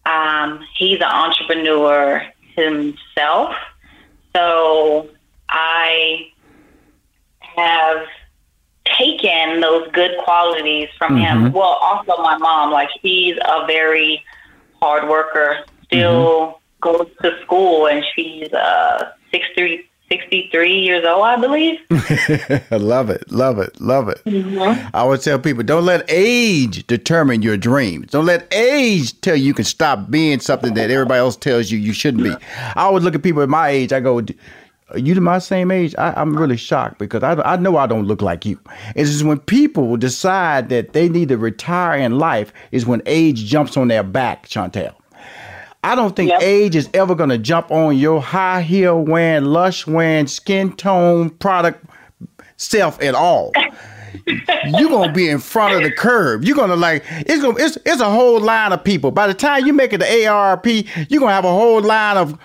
um, 0.04 0.64
he's 0.76 0.96
an 0.96 1.04
entrepreneur 1.04 2.26
himself. 2.56 3.54
So 4.34 5.08
I 5.48 6.32
have 7.40 8.04
taken 8.84 9.60
those 9.60 9.88
good 9.92 10.16
qualities 10.24 10.88
from 10.98 11.16
him. 11.16 11.50
Mhm. 11.50 11.52
Well, 11.52 11.78
also 11.80 12.20
my 12.20 12.36
mom, 12.38 12.72
like 12.72 12.88
she's 13.00 13.36
a 13.36 13.64
very 13.66 14.24
hard 14.82 15.08
worker, 15.08 15.64
still 15.84 16.60
goes 16.80 17.08
to 17.22 17.40
school 17.42 17.86
and 17.86 18.04
she's 18.14 18.48
sixth, 19.30 19.50
three, 19.54 19.88
63 20.10 20.78
years 20.78 21.04
old, 21.04 21.24
I 21.24 21.36
believe. 21.36 21.78
love 22.70 23.10
it, 23.10 23.30
love 23.30 23.58
it, 23.58 23.78
love 23.80 24.08
it. 24.08 24.22
Mm-hmm. 24.24 24.96
I 24.96 25.04
would 25.04 25.20
tell 25.20 25.38
people 25.38 25.62
don't 25.62 25.84
let 25.84 26.04
age 26.08 26.86
determine 26.86 27.42
your 27.42 27.56
dreams. 27.56 28.10
Don't 28.10 28.26
let 28.26 28.52
age 28.52 29.20
tell 29.20 29.36
you 29.36 29.44
you 29.44 29.54
can 29.54 29.64
stop 29.64 30.10
being 30.10 30.40
something 30.40 30.74
that 30.74 30.90
everybody 30.90 31.18
else 31.18 31.36
tells 31.36 31.70
you 31.70 31.78
you 31.78 31.92
shouldn't 31.92 32.24
be. 32.24 32.34
I 32.74 32.84
always 32.84 33.04
look 33.04 33.14
at 33.14 33.22
people 33.22 33.42
at 33.42 33.48
my 33.48 33.68
age, 33.68 33.92
I 33.92 34.00
go, 34.00 34.20
are 34.90 34.98
you 34.98 35.14
to 35.14 35.20
my 35.20 35.38
same 35.38 35.70
age? 35.70 35.94
I, 35.98 36.18
am 36.20 36.36
really 36.36 36.56
shocked 36.56 36.98
because 36.98 37.22
I, 37.22 37.34
I 37.42 37.56
know 37.56 37.76
I 37.76 37.86
don't 37.86 38.06
look 38.06 38.22
like 38.22 38.46
you. 38.46 38.58
It's 38.96 39.10
just 39.10 39.24
when 39.24 39.38
people 39.38 39.98
decide 39.98 40.70
that 40.70 40.94
they 40.94 41.10
need 41.10 41.28
to 41.28 41.36
retire 41.36 41.98
in 41.98 42.18
life 42.18 42.52
is 42.72 42.86
when 42.86 43.02
age 43.04 43.44
jumps 43.44 43.76
on 43.76 43.88
their 43.88 44.02
back, 44.02 44.48
Chantel. 44.48 44.94
I 45.84 45.94
don't 45.94 46.14
think 46.16 46.30
yep. 46.30 46.42
age 46.42 46.74
is 46.74 46.90
ever 46.92 47.14
going 47.14 47.30
to 47.30 47.38
jump 47.38 47.70
on 47.70 47.96
your 47.96 48.20
high 48.20 48.62
heel 48.62 49.00
wearing, 49.00 49.44
lush 49.44 49.86
wearing, 49.86 50.26
skin 50.26 50.72
tone 50.74 51.30
product 51.30 51.84
self 52.56 53.00
at 53.02 53.14
all. 53.14 53.52
you're 54.26 54.90
gonna 54.90 55.12
be 55.12 55.28
in 55.28 55.38
front 55.38 55.74
of 55.74 55.82
the 55.82 55.90
curve. 55.90 56.44
You're 56.44 56.56
gonna 56.56 56.76
like 56.76 57.04
it's 57.08 57.42
gonna 57.42 57.56
it's 57.58 57.76
it's 57.84 58.00
a 58.00 58.10
whole 58.10 58.40
line 58.40 58.72
of 58.72 58.82
people. 58.84 59.10
By 59.10 59.26
the 59.26 59.34
time 59.34 59.66
you 59.66 59.72
make 59.72 59.92
it 59.92 59.98
to 59.98 60.26
ARP, 60.26 60.66
you're 60.66 61.20
gonna 61.20 61.32
have 61.32 61.44
a 61.44 61.48
whole 61.52 61.82
line 61.82 62.16
of 62.16 62.38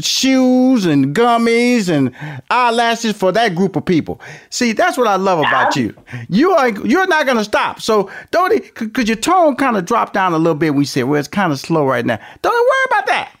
shoes 0.00 0.86
and 0.86 1.14
gummies 1.14 1.88
and 1.88 2.14
eyelashes 2.50 3.16
for 3.16 3.32
that 3.32 3.54
group 3.54 3.76
of 3.76 3.84
people. 3.84 4.20
See, 4.50 4.72
that's 4.72 4.96
what 4.96 5.06
I 5.06 5.16
love 5.16 5.38
about 5.40 5.76
you. 5.76 5.94
You 6.28 6.52
are 6.52 6.70
you're 6.70 7.06
not 7.06 7.26
gonna 7.26 7.44
stop. 7.44 7.80
So 7.80 8.10
don't 8.30 8.52
because 8.74 9.08
your 9.08 9.16
tone 9.16 9.56
kind 9.56 9.76
of 9.76 9.84
dropped 9.84 10.14
down 10.14 10.32
a 10.32 10.38
little 10.38 10.54
bit. 10.54 10.74
We 10.74 10.84
said, 10.84 11.04
well, 11.04 11.18
it's 11.18 11.28
kind 11.28 11.52
of 11.52 11.58
slow 11.58 11.86
right 11.86 12.04
now. 12.04 12.18
Don't 12.42 12.52
worry 12.52 12.98
about 12.98 13.06
that. 13.06 13.32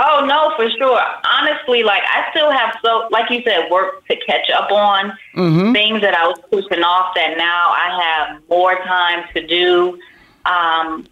Oh 0.00 0.24
no, 0.24 0.54
for 0.56 0.70
sure. 0.70 1.00
Honestly, 1.28 1.82
like 1.82 2.02
I 2.06 2.30
still 2.30 2.52
have 2.52 2.76
so, 2.84 3.08
like 3.10 3.30
you 3.30 3.42
said, 3.42 3.68
work 3.70 4.06
to 4.06 4.16
catch 4.16 4.48
up 4.50 4.70
on. 4.70 5.10
Mm-hmm. 5.34 5.72
Things 5.72 6.00
that 6.02 6.14
I 6.14 6.26
was 6.26 6.38
pushing 6.50 6.84
off 6.84 7.14
that 7.16 7.36
now 7.36 7.70
I 7.70 8.28
have 8.30 8.48
more 8.48 8.76
time 8.76 9.24
to 9.34 9.44
do. 9.44 9.98
Um, 10.44 11.06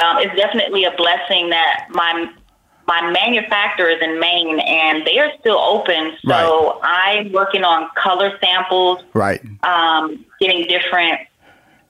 um, 0.00 0.18
it's 0.18 0.34
definitely 0.36 0.84
a 0.84 0.92
blessing 0.92 1.50
that 1.50 1.88
my 1.90 2.30
my 2.86 3.10
manufacturer 3.10 3.88
is 3.88 4.00
in 4.00 4.20
Maine 4.20 4.60
and 4.60 5.04
they 5.06 5.18
are 5.18 5.32
still 5.40 5.58
open. 5.58 6.12
So 6.24 6.80
right. 6.80 7.26
I'm 7.26 7.32
working 7.32 7.64
on 7.64 7.88
color 7.96 8.38
samples. 8.40 9.02
Right. 9.14 9.40
Um, 9.64 10.24
getting 10.40 10.66
different 10.68 11.20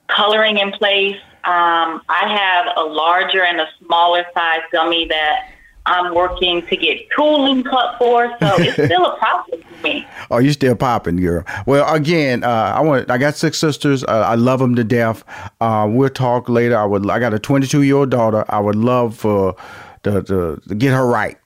coloring 0.07 0.57
in 0.57 0.71
place. 0.71 1.17
Um, 1.45 2.01
I 2.07 2.37
have 2.39 2.77
a 2.77 2.87
larger 2.87 3.43
and 3.43 3.59
a 3.59 3.67
smaller 3.83 4.25
size 4.33 4.61
gummy 4.71 5.07
that 5.09 5.49
I'm 5.85 6.13
working 6.13 6.65
to 6.67 6.77
get 6.77 7.09
tooling 7.15 7.63
cut 7.63 7.97
for, 7.97 8.27
so 8.39 8.55
it's 8.57 8.73
still 8.85 9.05
a 9.05 9.17
problem 9.17 9.61
for 9.61 9.83
me. 9.83 10.07
Oh, 10.31 10.37
you 10.37 10.53
still 10.53 10.75
popping, 10.75 11.17
girl. 11.17 11.43
Well, 11.65 11.93
again, 11.93 12.43
uh, 12.43 12.73
I 12.75 12.81
want. 12.81 13.11
I 13.11 13.17
got 13.17 13.35
six 13.35 13.57
sisters. 13.57 14.03
Uh, 14.03 14.25
I 14.25 14.35
love 14.35 14.59
them 14.59 14.75
to 14.75 14.83
death. 14.83 15.23
Uh, 15.59 15.87
we'll 15.89 16.09
talk 16.09 16.47
later. 16.47 16.77
I 16.77 16.85
would. 16.85 17.09
I 17.09 17.19
got 17.19 17.33
a 17.33 17.39
22 17.39 17.81
year 17.81 17.97
old 17.97 18.09
daughter. 18.11 18.45
I 18.49 18.59
would 18.59 18.75
love 18.75 19.17
for 19.17 19.55
to, 20.03 20.23
to, 20.23 20.61
to 20.67 20.75
get 20.75 20.93
her 20.93 21.05
right 21.05 21.37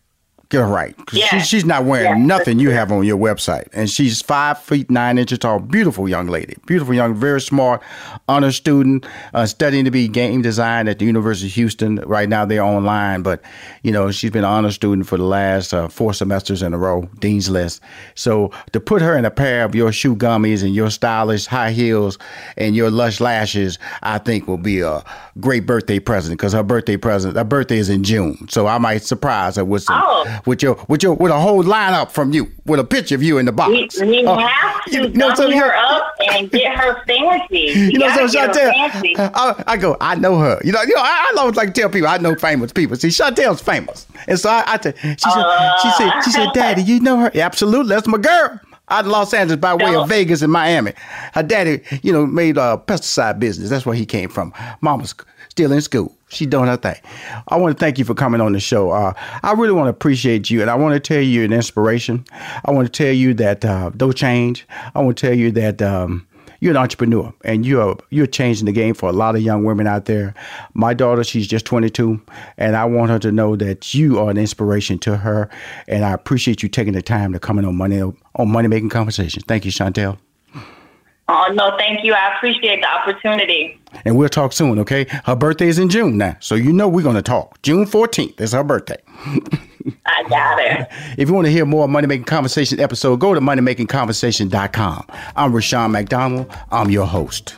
Get 0.49 0.59
her 0.59 0.67
right. 0.67 0.95
Yeah. 1.11 1.25
She, 1.27 1.39
she's 1.41 1.65
not 1.65 1.83
wearing 1.83 2.19
yeah, 2.21 2.25
nothing 2.25 2.57
you 2.59 2.69
have 2.69 2.89
on 2.89 3.03
your 3.03 3.17
website. 3.17 3.67
And 3.73 3.89
she's 3.89 4.21
five 4.21 4.57
feet 4.57 4.89
nine 4.89 5.17
inches 5.17 5.39
tall. 5.39 5.59
Beautiful 5.59 6.07
young 6.07 6.27
lady. 6.27 6.55
Beautiful 6.65 6.93
young, 6.93 7.15
very 7.15 7.41
smart, 7.41 7.81
honor 8.29 8.53
student, 8.53 9.05
uh, 9.33 9.45
studying 9.45 9.83
to 9.83 9.91
be 9.91 10.07
game 10.07 10.41
design 10.41 10.87
at 10.87 10.99
the 10.99 11.05
University 11.05 11.47
of 11.47 11.53
Houston. 11.53 11.97
Right 11.97 12.29
now 12.29 12.45
they're 12.45 12.63
online, 12.63 13.23
but 13.23 13.41
you 13.83 13.91
know, 13.91 14.09
she's 14.09 14.31
been 14.31 14.45
an 14.45 14.49
honor 14.49 14.71
student 14.71 15.05
for 15.05 15.17
the 15.17 15.25
last 15.25 15.73
uh, 15.73 15.89
four 15.89 16.13
semesters 16.13 16.61
in 16.61 16.73
a 16.73 16.77
row, 16.77 17.09
Dean's 17.19 17.49
List. 17.49 17.81
So 18.15 18.51
to 18.71 18.79
put 18.79 19.01
her 19.01 19.17
in 19.17 19.25
a 19.25 19.31
pair 19.31 19.65
of 19.65 19.75
your 19.75 19.91
shoe 19.91 20.15
gummies 20.15 20.63
and 20.63 20.73
your 20.73 20.89
stylish 20.91 21.45
high 21.45 21.71
heels 21.71 22.17
and 22.55 22.73
your 22.73 22.89
lush 22.89 23.19
lashes, 23.19 23.79
I 24.01 24.17
think 24.17 24.47
will 24.47 24.57
be 24.57 24.79
a 24.79 25.03
great 25.39 25.65
birthday 25.65 25.99
present 25.99 26.37
because 26.37 26.53
her 26.53 26.63
birthday 26.63 26.97
present, 26.97 27.35
her 27.35 27.43
birthday 27.43 27.77
is 27.77 27.89
in 27.89 28.03
June. 28.03 28.47
So 28.49 28.67
I 28.67 28.77
might 28.77 29.03
surprise 29.03 29.55
her 29.55 29.65
with 29.65 29.83
some. 29.83 30.01
Oh 30.03 30.17
with 30.45 30.61
your 30.61 30.77
with 30.87 31.03
your 31.03 31.13
with 31.13 31.31
a 31.31 31.39
whole 31.39 31.63
lineup 31.63 32.11
from 32.11 32.33
you 32.33 32.51
with 32.65 32.79
a 32.79 32.83
picture 32.83 33.15
of 33.15 33.23
you 33.23 33.37
in 33.37 33.45
the 33.45 33.51
box. 33.51 33.99
We, 33.99 34.05
we 34.05 34.25
uh, 34.25 34.37
have 34.37 34.85
to 34.85 34.91
you 34.91 35.09
know, 35.09 35.33
so 35.35 35.51
her 35.51 35.75
up 35.75 36.15
and 36.31 36.49
get 36.49 36.75
her 36.77 37.03
fancy. 37.05 37.57
You, 37.57 37.73
you 37.91 37.99
know, 37.99 38.09
so 38.09 38.27
Chantel, 38.27 38.71
I, 39.17 39.63
I, 39.67 39.77
go, 39.77 39.97
I 40.01 40.15
know 40.15 40.37
her. 40.37 40.59
You 40.63 40.71
know, 40.71 40.81
you 40.81 40.95
know, 40.95 41.01
I, 41.01 41.31
I 41.33 41.39
always 41.39 41.55
like 41.55 41.73
to 41.73 41.81
tell 41.81 41.89
people 41.89 42.07
I 42.07 42.17
know 42.17 42.35
famous 42.35 42.71
people. 42.71 42.95
See, 42.95 43.09
Chantel's 43.09 43.61
famous, 43.61 44.07
and 44.27 44.39
so 44.39 44.49
I, 44.49 44.63
I 44.65 44.77
tell, 44.77 44.93
she 44.93 45.17
said, 45.17 45.43
uh, 45.45 45.77
she 45.81 45.91
said, 45.91 46.21
she 46.21 46.31
said, 46.31 46.49
Daddy, 46.53 46.83
you 46.83 46.99
know 46.99 47.17
her? 47.17 47.31
Yeah, 47.33 47.45
absolutely, 47.45 47.89
that's 47.89 48.07
my 48.07 48.17
girl 48.17 48.59
out 48.89 49.05
in 49.05 49.11
Los 49.11 49.33
Angeles 49.33 49.59
by 49.59 49.73
way 49.75 49.95
of 49.95 50.09
Vegas 50.09 50.41
and 50.41 50.51
Miami. 50.51 50.93
Her 51.33 51.43
daddy, 51.43 51.81
you 52.03 52.13
know, 52.13 52.25
made 52.25 52.57
a 52.57 52.81
pesticide 52.85 53.39
business. 53.39 53.69
That's 53.69 53.85
where 53.85 53.95
he 53.95 54.05
came 54.05 54.29
from. 54.29 54.53
Mama's 54.81 55.13
still 55.49 55.71
in 55.71 55.81
school. 55.81 56.15
She's 56.29 56.47
doing 56.47 56.67
her 56.67 56.77
thing. 56.77 56.97
I 57.47 57.55
want 57.55 57.77
to 57.77 57.79
thank 57.79 57.97
you 57.97 58.05
for 58.05 58.13
coming 58.13 58.41
on 58.41 58.51
the 58.51 58.59
show. 58.59 58.91
Uh, 58.91 59.13
I 59.43 59.53
really 59.53 59.71
want 59.71 59.87
to 59.87 59.91
appreciate 59.91 60.49
you, 60.49 60.61
and 60.61 60.69
I 60.69 60.75
want 60.75 60.93
to 60.93 60.99
tell 60.99 61.21
you 61.21 61.43
an 61.45 61.53
inspiration. 61.53 62.25
I 62.65 62.71
want 62.71 62.91
to 62.91 62.91
tell 62.91 63.13
you 63.13 63.33
that 63.35 63.63
uh, 63.63 63.91
don't 63.95 64.15
change. 64.15 64.67
I 64.93 65.01
want 65.01 65.17
to 65.17 65.27
tell 65.27 65.35
you 65.35 65.51
that 65.53 65.81
um, 65.81 66.26
you're 66.59 66.71
an 66.71 66.77
entrepreneur, 66.77 67.33
and 67.43 67.65
you're 67.65 67.97
you're 68.09 68.27
changing 68.27 68.65
the 68.65 68.71
game 68.71 68.93
for 68.93 69.09
a 69.09 69.13
lot 69.13 69.35
of 69.35 69.41
young 69.41 69.63
women 69.63 69.87
out 69.87 70.05
there. 70.05 70.33
My 70.73 70.93
daughter, 70.93 71.23
she's 71.23 71.47
just 71.47 71.65
22, 71.65 72.21
and 72.57 72.75
I 72.75 72.85
want 72.85 73.11
her 73.11 73.19
to 73.19 73.31
know 73.31 73.55
that 73.55 73.93
you 73.93 74.19
are 74.19 74.29
an 74.29 74.37
inspiration 74.37 74.99
to 74.99 75.17
her, 75.17 75.49
and 75.87 76.05
I 76.05 76.11
appreciate 76.11 76.63
you 76.63 76.69
taking 76.69 76.93
the 76.93 77.01
time 77.01 77.33
to 77.33 77.39
come 77.39 77.59
in 77.59 77.65
on 77.65 77.75
money 77.75 78.01
on 78.01 78.49
money 78.49 78.67
making 78.67 78.89
conversations. 78.89 79.45
Thank 79.47 79.65
you, 79.65 79.71
Chantel. 79.71 80.17
Oh, 81.29 81.51
no, 81.53 81.75
thank 81.77 82.05
you. 82.05 82.13
I 82.13 82.35
appreciate 82.35 82.81
the 82.81 82.87
opportunity. 82.87 83.79
And 84.05 84.17
we'll 84.17 84.29
talk 84.29 84.53
soon, 84.53 84.79
okay? 84.79 85.05
Her 85.25 85.35
birthday 85.35 85.67
is 85.67 85.77
in 85.77 85.89
June 85.89 86.17
now, 86.17 86.37
so 86.39 86.55
you 86.55 86.71
know 86.71 86.87
we're 86.87 87.03
going 87.03 87.15
to 87.17 87.21
talk. 87.21 87.61
June 87.63 87.85
14th 87.85 88.39
is 88.39 88.53
her 88.53 88.63
birthday. 88.63 88.97
I 90.05 90.23
got 90.29 90.59
it. 90.59 90.87
If 91.17 91.27
you 91.29 91.33
want 91.35 91.47
to 91.47 91.51
hear 91.51 91.65
more 91.65 91.87
Money 91.87 92.07
Making 92.07 92.25
Conversation 92.25 92.79
episode, 92.79 93.19
go 93.19 93.33
to 93.33 93.41
moneymakingconversation.com. 93.41 95.07
I'm 95.35 95.53
Rushion 95.53 95.91
McDonald. 95.91 96.51
I'm 96.71 96.91
your 96.91 97.07
host. 97.07 97.57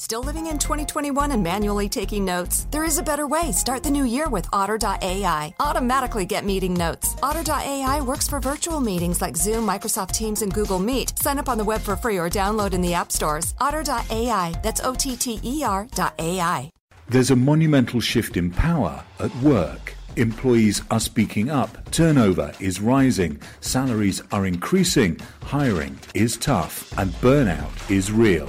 Still 0.00 0.22
living 0.22 0.46
in 0.46 0.56
2021 0.56 1.32
and 1.32 1.42
manually 1.42 1.86
taking 1.86 2.24
notes? 2.24 2.66
There 2.70 2.84
is 2.84 2.96
a 2.96 3.02
better 3.02 3.26
way. 3.26 3.52
Start 3.52 3.82
the 3.82 3.90
new 3.90 4.04
year 4.04 4.30
with 4.30 4.48
Otter.ai. 4.50 5.54
Automatically 5.60 6.24
get 6.24 6.46
meeting 6.46 6.72
notes. 6.72 7.14
Otter.ai 7.22 8.00
works 8.00 8.26
for 8.26 8.40
virtual 8.40 8.80
meetings 8.80 9.20
like 9.20 9.36
Zoom, 9.36 9.66
Microsoft 9.66 10.12
Teams, 10.12 10.40
and 10.40 10.54
Google 10.54 10.78
Meet. 10.78 11.18
Sign 11.18 11.38
up 11.38 11.50
on 11.50 11.58
the 11.58 11.64
web 11.64 11.82
for 11.82 11.96
free 11.96 12.16
or 12.16 12.30
download 12.30 12.72
in 12.72 12.80
the 12.80 12.94
app 12.94 13.12
stores. 13.12 13.54
Otter.ai. 13.60 14.58
That's 14.62 14.80
O 14.80 14.94
T 14.94 15.16
T 15.16 15.38
E 15.44 15.62
R.ai. 15.64 16.70
There's 17.10 17.30
a 17.30 17.36
monumental 17.36 18.00
shift 18.00 18.38
in 18.38 18.50
power 18.52 19.04
at 19.18 19.36
work. 19.42 19.94
Employees 20.16 20.80
are 20.90 20.98
speaking 20.98 21.50
up, 21.50 21.90
turnover 21.90 22.54
is 22.58 22.80
rising, 22.80 23.38
salaries 23.60 24.22
are 24.32 24.46
increasing, 24.46 25.20
hiring 25.42 25.98
is 26.14 26.38
tough, 26.38 26.90
and 26.98 27.10
burnout 27.20 27.90
is 27.90 28.10
real. 28.10 28.48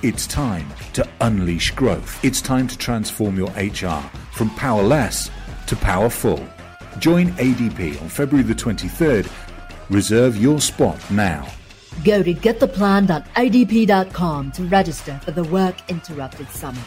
It's 0.00 0.28
time 0.28 0.72
to 0.92 1.04
unleash 1.20 1.72
growth. 1.72 2.24
It's 2.24 2.40
time 2.40 2.68
to 2.68 2.78
transform 2.78 3.36
your 3.36 3.50
HR 3.50 4.00
from 4.30 4.48
powerless 4.50 5.28
to 5.66 5.74
powerful. 5.74 6.38
Join 7.00 7.32
ADP 7.32 8.00
on 8.00 8.08
February 8.08 8.46
the 8.46 8.54
23rd. 8.54 9.28
Reserve 9.90 10.36
your 10.36 10.60
spot 10.60 11.00
now. 11.10 11.48
Go 12.04 12.22
to 12.22 12.32
gettheplan.adp.com 12.32 14.52
to 14.52 14.62
register 14.66 15.20
for 15.24 15.32
the 15.32 15.42
Work 15.42 15.74
Interrupted 15.90 16.48
Summit. 16.50 16.78